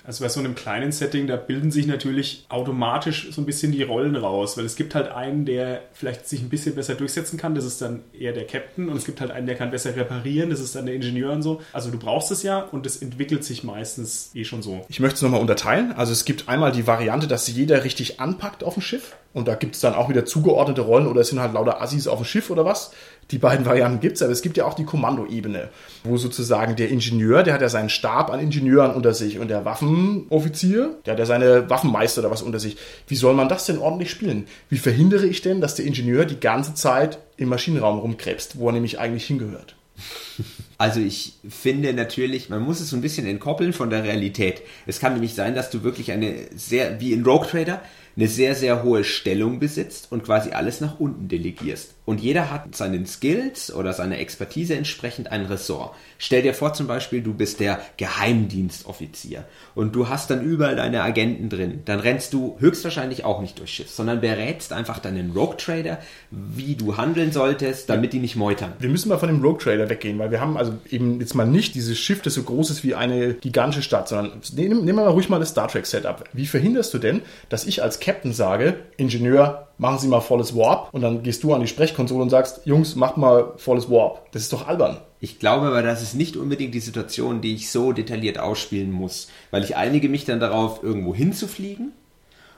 [0.05, 3.83] Also bei so einem kleinen Setting, da bilden sich natürlich automatisch so ein bisschen die
[3.83, 7.55] Rollen raus, weil es gibt halt einen, der vielleicht sich ein bisschen besser durchsetzen kann,
[7.55, 10.51] das ist dann eher der Captain und es gibt halt einen, der kann besser reparieren,
[10.51, 11.63] das ist dann der Ingenieur und so.
[11.73, 14.85] Also du brauchst es ja und es entwickelt sich meistens eh schon so.
[14.89, 15.93] Ich möchte es nochmal unterteilen.
[15.93, 19.17] Also es gibt einmal die Variante, dass jeder richtig anpackt auf dem Schiff.
[19.33, 22.07] Und da gibt es dann auch wieder zugeordnete Rollen oder es sind halt lauter Assis
[22.07, 22.93] auf dem Schiff oder was.
[23.31, 25.69] Die beiden Varianten gibt es, aber es gibt ja auch die Kommandoebene,
[26.05, 29.65] wo sozusagen der Ingenieur, der hat ja seinen Stab an Ingenieuren unter sich und der
[29.65, 32.77] Waffenoffizier, der hat ja seine Waffenmeister oder was unter sich.
[33.09, 34.47] Wie soll man das denn ordentlich spielen?
[34.69, 38.73] Wie verhindere ich denn, dass der Ingenieur die ganze Zeit im Maschinenraum rumkrebst, wo er
[38.73, 39.77] nämlich eigentlich hingehört?
[40.77, 44.63] Also ich finde natürlich, man muss es so ein bisschen entkoppeln von der Realität.
[44.87, 47.81] Es kann nämlich sein, dass du wirklich eine sehr, wie in Rogue Trader,
[48.17, 51.95] eine sehr, sehr hohe Stellung besitzt und quasi alles nach unten delegierst.
[52.07, 55.95] Und jeder hat seinen Skills oder seiner Expertise entsprechend ein Ressort.
[56.19, 61.03] Stell dir vor zum Beispiel, du bist der Geheimdienstoffizier und du hast dann überall deine
[61.03, 61.81] Agenten drin.
[61.87, 65.99] Dann rennst du höchstwahrscheinlich auch nicht durchs Schiff, sondern berätst einfach deinen Rogue Trader,
[66.31, 68.75] wie du handeln solltest, damit die nicht meutern.
[68.79, 71.47] Wir müssen mal von dem Rogue Trader weggehen, weil wir haben also eben jetzt mal
[71.47, 75.05] nicht dieses Schiff, das so groß ist wie eine gigantische Stadt, sondern nehmen, nehmen wir
[75.05, 76.25] mal ruhig mal das Star Trek Setup.
[76.35, 80.93] Wie verhinderst du denn, dass ich als Captain sage, Ingenieur, machen Sie mal volles Warp
[80.93, 84.31] und dann gehst du an die Sprechkonsole und sagst, Jungs, macht mal volles Warp.
[84.33, 84.99] Das ist doch albern.
[85.21, 89.29] Ich glaube aber, das ist nicht unbedingt die Situation, die ich so detailliert ausspielen muss,
[89.51, 91.93] weil ich einige mich dann darauf, irgendwo hinzufliegen.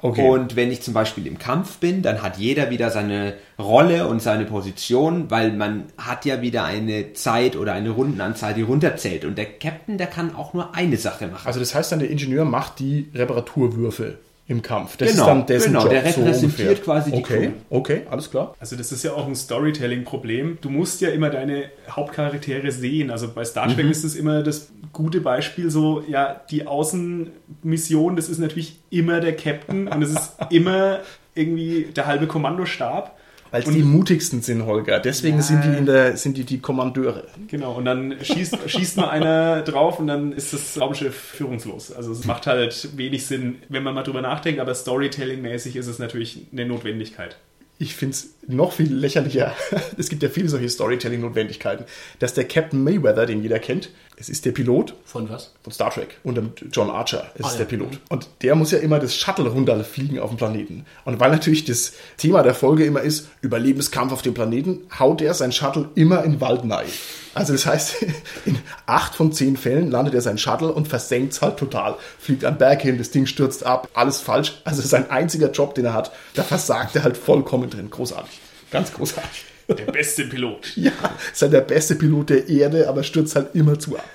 [0.03, 0.29] Okay.
[0.29, 4.21] Und wenn ich zum Beispiel im Kampf bin, dann hat jeder wieder seine Rolle und
[4.21, 9.25] seine Position, weil man hat ja wieder eine Zeit oder eine Rundenanzahl, die runterzählt.
[9.25, 11.47] Und der Captain, der kann auch nur eine Sache machen.
[11.47, 14.97] Also das heißt dann, der Ingenieur macht die Reparaturwürfel im Kampf.
[14.97, 16.75] Das Genau, ist dann dessen genau, Job, der so repräsentiert ungefähr.
[16.85, 17.77] quasi die Okay, Crew.
[17.77, 18.55] okay, alles klar.
[18.61, 20.59] Also das ist ja auch ein Storytelling-Problem.
[20.61, 23.11] Du musst ja immer deine Hauptcharaktere sehen.
[23.11, 28.29] Also bei Star Trek ist es immer das gute Beispiel so, ja, die Außenmission, das
[28.29, 31.01] ist natürlich immer der Captain und es ist immer
[31.35, 33.17] irgendwie der halbe Kommandostab.
[33.64, 34.99] Weil Und- die mutigsten sind, Holger.
[35.01, 37.25] Deswegen sind die in der, sind die die Kommandeure.
[37.49, 41.92] Genau, und dann schießt, schießt mal einer drauf und dann ist das Raumschiff führungslos.
[41.92, 45.99] Also es macht halt wenig Sinn, wenn man mal drüber nachdenkt, aber Storytelling-mäßig ist es
[45.99, 47.37] natürlich eine Notwendigkeit.
[47.79, 49.55] ich finde es noch viel lächerlicher.
[49.99, 51.85] Es gibt ja viele solche Storytelling-Notwendigkeiten,
[52.19, 55.53] dass der Captain Mayweather, den jeder kennt, es ist der Pilot Von was?
[55.63, 57.65] von Star Trek und dem John Archer ist Ah, der ja.
[57.67, 57.99] Pilot.
[58.09, 60.87] Und der muss ja immer das Shuttle runterfliegen auf dem Planeten.
[61.05, 65.35] Und weil natürlich das Thema der Folge immer ist, Überlebenskampf auf dem Planeten, haut er
[65.35, 66.87] sein Shuttle immer in Wald rein.
[67.35, 67.97] Also das heißt,
[68.47, 71.97] in acht von zehn Fällen landet er sein Shuttle und versenkt es halt total.
[72.19, 74.63] Fliegt am Berg hin, das Ding stürzt ab, alles falsch.
[74.65, 77.91] Also sein einziger Job, den er hat, da versagt er halt vollkommen drin.
[77.91, 78.36] Großartig.
[78.71, 79.45] Ganz großartig.
[79.69, 80.73] Der beste Pilot.
[80.77, 80.93] Ja,
[81.33, 84.09] ist halt der beste Pilot der Erde, aber stürzt halt immer zu ab.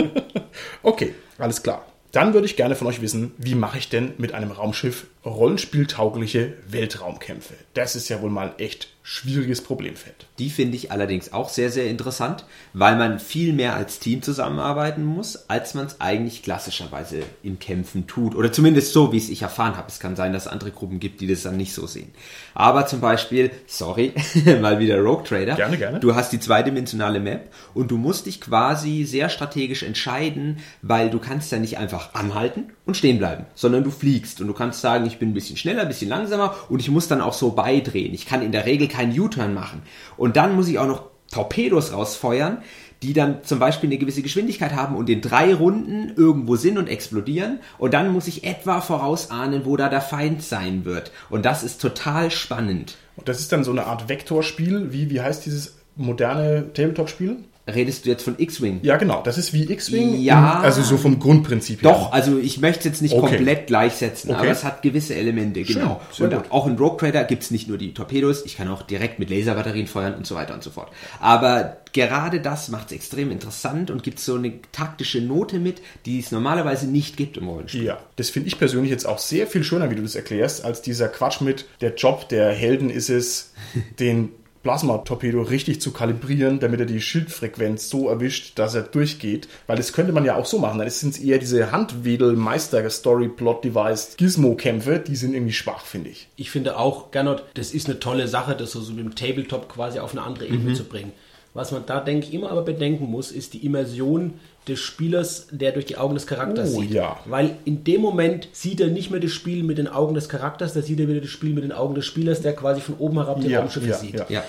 [0.84, 1.86] okay, alles klar.
[2.12, 6.54] Dann würde ich gerne von euch wissen, wie mache ich denn mit einem Raumschiff rollenspieltaugliche
[6.68, 7.54] Weltraumkämpfe?
[7.74, 10.26] Das ist ja wohl mal ein echt schwieriges Problemfeld.
[10.38, 15.06] Die finde ich allerdings auch sehr, sehr interessant, weil man viel mehr als Team zusammenarbeiten
[15.06, 18.36] muss, als man es eigentlich klassischerweise in Kämpfen tut.
[18.36, 19.88] Oder zumindest so, wie es ich erfahren habe.
[19.88, 22.12] Es kann sein, dass es andere Gruppen gibt, die das dann nicht so sehen.
[22.54, 24.14] Aber zum Beispiel, sorry,
[24.62, 25.56] mal wieder Rogue Trader.
[25.56, 26.00] Gerne, gerne.
[26.02, 31.20] Du hast die zweidimensionale Map und du musst dich quasi sehr strategisch entscheiden, weil du
[31.20, 35.06] kannst ja nicht einfach anhalten und stehen bleiben, sondern du fliegst und du kannst sagen,
[35.06, 38.14] ich bin ein bisschen schneller, ein bisschen langsamer und ich muss dann auch so beidrehen.
[38.14, 39.82] Ich kann in der Regel keinen U-Turn machen.
[40.16, 42.60] Und dann muss ich auch noch Torpedos rausfeuern,
[43.04, 46.88] die dann zum Beispiel eine gewisse Geschwindigkeit haben und in drei Runden irgendwo sind und
[46.88, 47.60] explodieren.
[47.78, 51.12] Und dann muss ich etwa vorausahnen, wo da der Feind sein wird.
[51.30, 52.98] Und das ist total spannend.
[53.16, 57.38] Und das ist dann so eine Art Vektorspiel, wie, wie heißt dieses moderne Tabletop-Spiel?
[57.68, 58.80] Redest du jetzt von X-Wing?
[58.82, 59.22] Ja, genau.
[59.24, 60.22] Das ist wie X-Wing.
[60.22, 60.60] Ja.
[60.62, 61.92] Also so vom Grundprinzip her.
[61.92, 63.36] Doch, also ich möchte es jetzt nicht Okay.
[63.36, 64.40] komplett gleichsetzen, Okay.
[64.40, 66.00] aber es hat gewisse Elemente, genau.
[66.12, 66.52] sehr und gut.
[66.52, 69.88] auch in Rogue Trader gibt's nicht nur die Torpedos, ich kann auch direkt mit Laserbatterien
[69.88, 70.92] feuern und so weiter und so fort.
[71.20, 76.20] Aber gerade das macht es extrem interessant und gibt so eine taktische Note mit, die
[76.20, 77.84] es normalerweise nicht gibt im Rollenspiel.
[77.84, 80.82] Ja, das finde ich persönlich jetzt auch sehr viel schöner, wie du das erklärst, als
[80.82, 83.54] dieser Quatsch mit der Job der Helden ist es,
[84.00, 84.30] den
[84.68, 89.48] Plasma-Torpedo richtig zu kalibrieren, damit er die Schildfrequenz so erwischt, dass er durchgeht.
[89.66, 90.80] Weil das könnte man ja auch so machen.
[90.80, 96.28] Dann sind es eher diese Handwedel-Meister-Story-Plot-Device Gizmo-Kämpfe, die sind irgendwie schwach, finde ich.
[96.36, 99.70] Ich finde auch, Gernot, das ist eine tolle Sache, das so, so mit dem Tabletop
[99.70, 101.14] quasi auf eine andere Ebene zu bringen.
[101.54, 104.34] Was man da, denke ich, immer aber bedenken muss, ist die Immersion
[104.68, 106.92] des Spielers, der durch die Augen des Charakters Oh, sieht.
[106.92, 107.18] ja.
[107.26, 110.74] Weil in dem Moment sieht er nicht mehr das Spiel mit den Augen des Charakters,
[110.74, 113.16] da sieht er wieder das Spiel mit den Augen des Spielers, der quasi von oben
[113.18, 114.30] herab die Ja, Raumschiffe ja, sieht.
[114.30, 114.44] ja.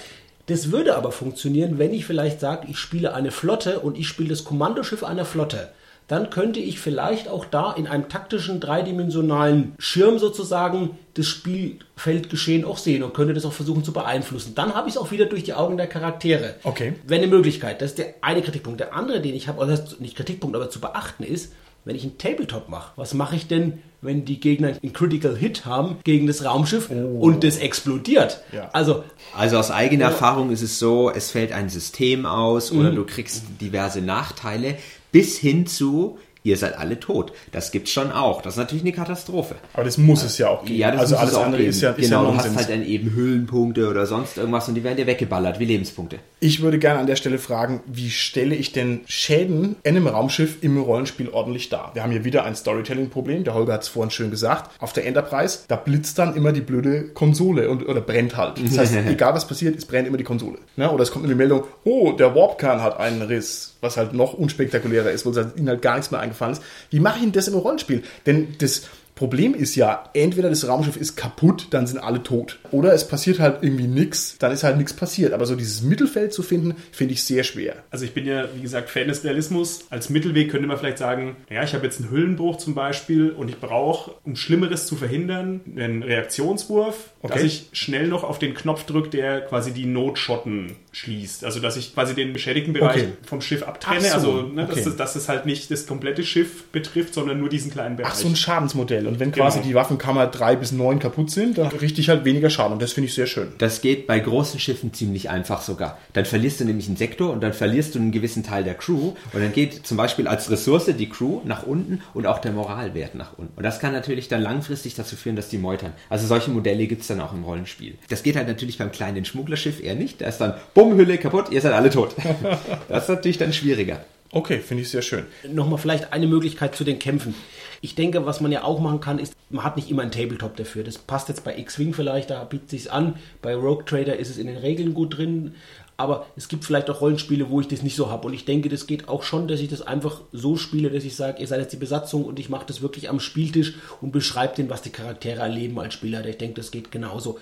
[0.48, 4.30] Das würde aber funktionieren, wenn ich vielleicht sage, ich spiele eine Flotte und ich spiele
[4.30, 5.68] das Kommandoschiff einer Flotte.
[6.08, 12.78] Dann könnte ich vielleicht auch da in einem taktischen, dreidimensionalen Schirm sozusagen das Spielfeldgeschehen auch
[12.78, 14.54] sehen und könnte das auch versuchen zu beeinflussen.
[14.54, 16.54] Dann habe ich es auch wieder durch die Augen der Charaktere.
[16.62, 16.94] Okay.
[17.06, 17.82] Wäre eine Möglichkeit.
[17.82, 18.80] Das ist der eine Kritikpunkt.
[18.80, 21.52] Der andere, den ich habe, ist nicht Kritikpunkt, aber zu beachten ist,
[21.84, 25.64] wenn ich einen Tabletop mache, was mache ich denn, wenn die Gegner einen Critical Hit
[25.64, 28.42] haben gegen das Raumschiff und das explodiert?
[28.52, 28.70] Ja.
[28.72, 29.04] Also
[29.34, 33.44] Also aus eigener Erfahrung ist es so, es fällt ein System aus oder du kriegst
[33.60, 34.76] diverse Nachteile
[35.10, 36.18] bis hin zu
[36.48, 37.32] ihr seid alle tot.
[37.52, 38.42] Das gibt's schon auch.
[38.42, 39.56] Das ist natürlich eine Katastrophe.
[39.74, 40.78] Aber das muss es ja auch geben.
[40.78, 41.70] Ja, das also muss alles es auch andere geben.
[41.70, 44.74] ist ja, ist genau, ja du hast halt dann eben Höhlenpunkte oder sonst irgendwas und
[44.74, 46.18] die werden dir weggeballert wie Lebenspunkte.
[46.40, 50.62] Ich würde gerne an der Stelle fragen, wie stelle ich denn Schäden in einem Raumschiff
[50.62, 51.90] im Rollenspiel ordentlich dar?
[51.94, 54.70] Wir haben hier wieder ein Storytelling-Problem, der Holger hat es vorhin schön gesagt.
[54.80, 58.64] Auf der Enterprise, da blitzt dann immer die blöde Konsole und, oder brennt halt.
[58.64, 60.58] Das heißt, egal was passiert, es brennt immer die Konsole.
[60.76, 60.90] Ne?
[60.90, 65.10] Oder es kommt eine Meldung, oh, der Warpkern hat einen Riss, was halt noch unspektakulärer
[65.10, 66.62] ist, wo es ihnen halt gar nichts mehr eingefallen ist.
[66.90, 68.02] Wie mache ich denn das im Rollenspiel?
[68.26, 72.60] Denn das Problem ist ja, entweder das Raumschiff ist kaputt, dann sind alle tot.
[72.70, 75.32] Oder es passiert halt irgendwie nichts, dann ist halt nichts passiert.
[75.32, 77.82] Aber so dieses Mittelfeld zu finden, finde ich sehr schwer.
[77.90, 79.86] Also ich bin ja, wie gesagt, Fan des Realismus.
[79.90, 83.48] Als Mittelweg könnte man vielleicht sagen, naja, ich habe jetzt einen Hüllenbruch zum Beispiel und
[83.48, 87.34] ich brauche, um Schlimmeres zu verhindern, einen Reaktionswurf, Okay.
[87.34, 91.44] dass ich schnell noch auf den Knopf drücke, der quasi die Notschotten schließt.
[91.44, 93.08] Also dass ich quasi den beschädigten Bereich Okay.
[93.26, 94.00] vom Schiff abtrenne.
[94.00, 94.74] So, also ne, okay.
[94.76, 98.12] dass, es, dass es halt nicht das komplette Schiff betrifft, sondern nur diesen kleinen Bereich.
[98.12, 99.06] Ach, so ein Schadensmodell.
[99.06, 99.68] Und wenn quasi Genau.
[99.68, 102.72] die Waffenkammer drei bis neun kaputt sind, dann richte ich halt weniger Schaden.
[102.74, 103.48] Und das finde ich sehr schön.
[103.58, 105.98] Das geht bei großen Schiffen ziemlich einfach sogar.
[106.12, 109.12] Dann verlierst du nämlich einen Sektor und dann verlierst du einen gewissen Teil der Crew
[109.32, 113.14] und dann geht zum Beispiel als Ressource die Crew nach unten und auch der Moralwert
[113.14, 113.52] nach unten.
[113.56, 115.92] Und das kann natürlich dann langfristig dazu führen, dass die meutern.
[116.08, 117.96] Also solche Modelle gibt es dann auch im Rollenspiel.
[118.08, 120.20] Das geht halt natürlich beim kleinen Schmugglerschiff eher nicht.
[120.20, 122.14] Da ist dann Bumm, Hülle kaputt, ihr seid alle tot.
[122.88, 124.00] Das ist natürlich dann schwieriger.
[124.30, 125.24] Okay, finde ich sehr schön.
[125.50, 127.34] nochmal vielleicht eine Möglichkeit zu den Kämpfen.
[127.80, 130.56] Ich denke, was man ja auch machen kann, ist, man hat nicht immer einen Tabletop
[130.56, 130.84] dafür.
[130.84, 133.14] Das passt jetzt bei X-Wing vielleicht, da bietet sich's an.
[133.40, 135.54] Bei Rogue Trader ist es in den Regeln gut drin.
[135.96, 138.28] Aber es gibt vielleicht auch Rollenspiele, wo ich das nicht so habe.
[138.28, 141.16] Und ich denke, das geht auch schon, dass ich das einfach so spiele, dass ich
[141.16, 144.54] sage, ihr seid jetzt die Besatzung und ich mache das wirklich am Spieltisch und beschreibe
[144.54, 146.24] den, was die Charaktere erleben als Spieler.
[146.24, 147.38] Ich denke, das geht genauso.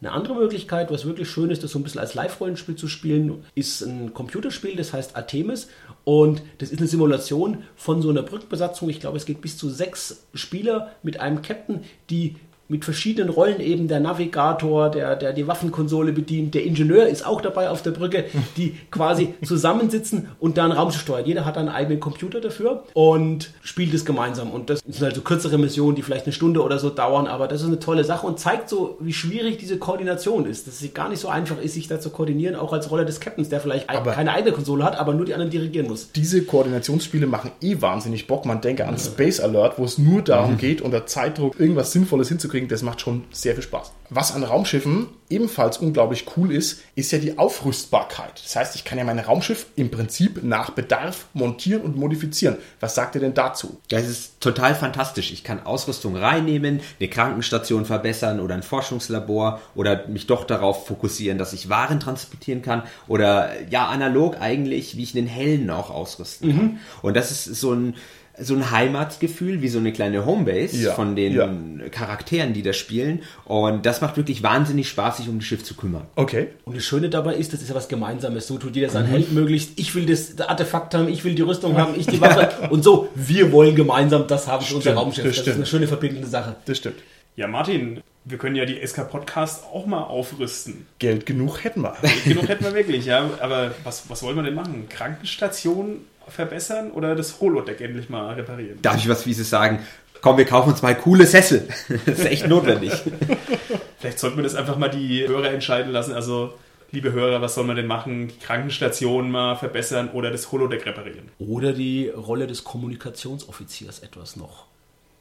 [0.00, 3.44] Eine andere Möglichkeit, was wirklich schön ist, das so ein bisschen als Live-Rollenspiel zu spielen,
[3.54, 5.68] ist ein Computerspiel, das heißt Artemis.
[6.04, 8.88] Und das ist eine Simulation von so einer Brückenbesatzung.
[8.88, 11.80] Ich glaube, es geht bis zu sechs Spieler mit einem Captain,
[12.10, 12.36] die
[12.68, 17.40] mit verschiedenen Rollen eben der Navigator, der, der die Waffenkonsole bedient, der Ingenieur ist auch
[17.40, 18.24] dabei auf der Brücke,
[18.56, 21.24] die quasi zusammensitzen und dann Raumschiff steuern.
[21.26, 24.50] Jeder hat einen eigenen Computer dafür und spielt es gemeinsam.
[24.50, 27.48] Und das sind halt so kürzere Missionen, die vielleicht eine Stunde oder so dauern, aber
[27.48, 30.66] das ist eine tolle Sache und zeigt so, wie schwierig diese Koordination ist.
[30.66, 33.20] Dass es gar nicht so einfach ist, sich da zu koordinieren, auch als Rolle des
[33.20, 36.12] Captains, der vielleicht Aber- keine eigene Konsole hat, aber nur die anderen dirigieren muss.
[36.12, 38.44] Diese Koordinationsspiele machen eh wahnsinnig Bock.
[38.44, 40.58] Man denke an Space Alert, wo es nur darum Mhm.
[40.58, 42.57] geht, unter Zeitdruck irgendwas Sinnvolles hinzukriegen.
[42.66, 43.92] Das macht schon sehr viel Spaß.
[44.10, 48.40] Was an Raumschiffen ebenfalls unglaublich cool ist, ist ja die Aufrüstbarkeit.
[48.42, 52.56] Das heißt, ich kann ja mein Raumschiff im Prinzip nach Bedarf montieren und modifizieren.
[52.80, 53.78] Was sagt ihr denn dazu?
[53.88, 55.30] Das ist total fantastisch.
[55.30, 61.36] Ich kann Ausrüstung reinnehmen, eine Krankenstation verbessern oder ein Forschungslabor oder mich doch darauf fokussieren,
[61.36, 66.56] dass ich Waren transportieren kann oder ja, analog eigentlich, wie ich einen Helden auch ausrüsten
[66.56, 66.80] kann.
[67.02, 67.94] Und das ist so ein
[68.40, 71.32] so ein Heimatsgefühl, wie so eine kleine Homebase Ja, von den
[71.80, 71.88] ja.
[71.90, 73.22] Charakteren, die da spielen.
[73.44, 76.06] Und das macht wirklich wahnsinnig Spaß, sich um das Schiff zu kümmern.
[76.16, 76.48] Okay.
[76.64, 78.46] Und das Schöne dabei ist, das ist ja was Gemeinsames.
[78.46, 79.78] So tut jeder sein Held möglichst.
[79.78, 82.68] Ich will das Artefakt haben, ich will die Rüstung haben, ich die Waffe.
[82.70, 85.24] Und so, wir wollen gemeinsam das haben für unser Raumschiff.
[85.24, 86.56] das Das, ist eine schöne verbindende Sache.
[86.64, 86.96] Das stimmt.
[87.36, 90.86] Ja, Martin, wir können ja die SK Podcast auch mal aufrüsten.
[90.98, 91.96] Geld genug hätten wir.
[92.24, 93.30] Genug hätten wir wirklich, ja.
[93.40, 94.86] Aber was, was wollen wir denn machen?
[94.88, 98.80] Krankenstation verbessern oder das Holodeck endlich mal reparieren?
[98.82, 99.80] Darf ich was Fieses sagen?
[100.20, 101.68] Komm, wir kaufen uns mal coole Sessel.
[102.06, 102.92] Das ist echt notwendig.
[103.98, 106.12] Vielleicht sollten wir das einfach mal die Hörer entscheiden lassen.
[106.12, 106.54] Also,
[106.90, 108.28] liebe Hörer, was soll man denn machen?
[108.28, 111.30] Die Krankenstation mal verbessern oder das Holodeck reparieren?
[111.38, 114.66] Oder die Rolle des Kommunikationsoffiziers etwas noch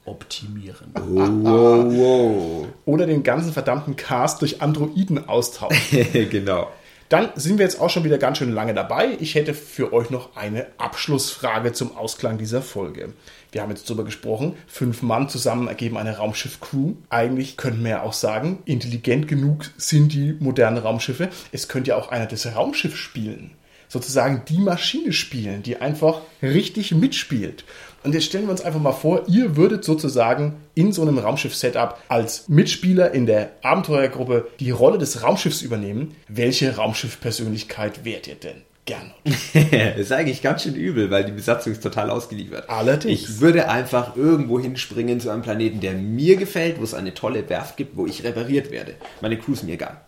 [0.06, 0.94] optimieren.
[0.96, 2.68] Wow, wow.
[2.86, 6.30] Oder den ganzen verdammten Cast durch Androiden austauschen.
[6.30, 6.70] genau.
[7.10, 9.16] Dann sind wir jetzt auch schon wieder ganz schön lange dabei.
[9.22, 13.14] Ich hätte für euch noch eine Abschlussfrage zum Ausklang dieser Folge.
[13.54, 16.96] Wir haben jetzt darüber gesprochen, fünf Mann zusammen ergeben eine Raumschiff-Crew.
[17.10, 21.30] Eigentlich könnten wir ja auch sagen, intelligent genug sind die modernen Raumschiffe.
[21.54, 23.52] Es könnte ja auch einer das Raumschiff spielen.
[23.88, 27.64] Sozusagen die Maschine spielen, die einfach richtig mitspielt.
[28.04, 31.98] Und jetzt stellen wir uns einfach mal vor, ihr würdet sozusagen in so einem Raumschiff-Setup
[32.08, 36.16] als Mitspieler in der Abenteuergruppe die Rolle des Raumschiffs übernehmen.
[36.28, 38.62] Welche Raumschiff-Persönlichkeit wärt ihr denn?
[38.86, 39.14] Gernot.
[39.54, 42.70] das ist eigentlich ganz schön übel, weil die Besatzung ist total ausgeliefert.
[42.70, 43.22] Allerdings.
[43.22, 47.50] Ich würde einfach irgendwo hinspringen zu einem Planeten, der mir gefällt, wo es eine tolle
[47.50, 48.96] Werft gibt, wo ich repariert werde.
[49.22, 50.00] Meine Crew ist mir egal.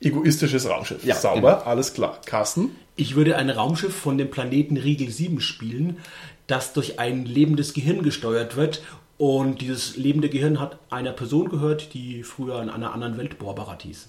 [0.00, 1.04] Egoistisches Raumschiff.
[1.04, 1.64] Ja, Sauber, genau.
[1.64, 2.20] alles klar.
[2.24, 2.70] Carsten?
[2.96, 5.98] Ich würde ein Raumschiff von dem Planeten Riegel 7 spielen,
[6.46, 8.82] das durch ein lebendes Gehirn gesteuert wird.
[9.18, 13.82] Und dieses lebende Gehirn hat einer Person gehört, die früher in einer anderen Welt Borbarat
[13.82, 14.08] hieß.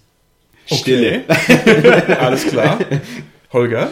[0.67, 1.23] Stille.
[2.19, 2.79] alles klar.
[3.51, 3.91] Holger?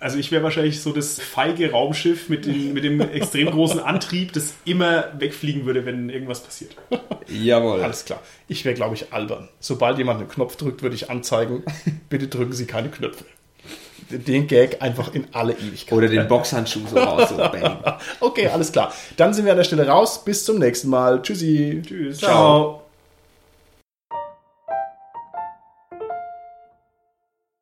[0.00, 4.32] Also ich wäre wahrscheinlich so das feige Raumschiff mit dem, mit dem extrem großen Antrieb,
[4.32, 6.76] das immer wegfliegen würde, wenn irgendwas passiert.
[7.28, 7.82] Jawohl.
[7.82, 8.20] Alles klar.
[8.46, 9.48] Ich wäre, glaube ich, albern.
[9.58, 11.64] Sobald jemand einen Knopf drückt, würde ich anzeigen,
[12.08, 13.24] bitte drücken Sie keine Knöpfe.
[14.10, 15.92] Den Gag einfach in alle Ewigkeit.
[15.92, 17.28] Oder den Boxhandschuh so raus.
[17.28, 17.78] So bang.
[18.20, 18.92] Okay, alles klar.
[19.16, 20.24] Dann sind wir an der Stelle raus.
[20.24, 21.20] Bis zum nächsten Mal.
[21.20, 21.82] Tschüssi.
[21.84, 22.18] Tschüss.
[22.18, 22.87] Ciao.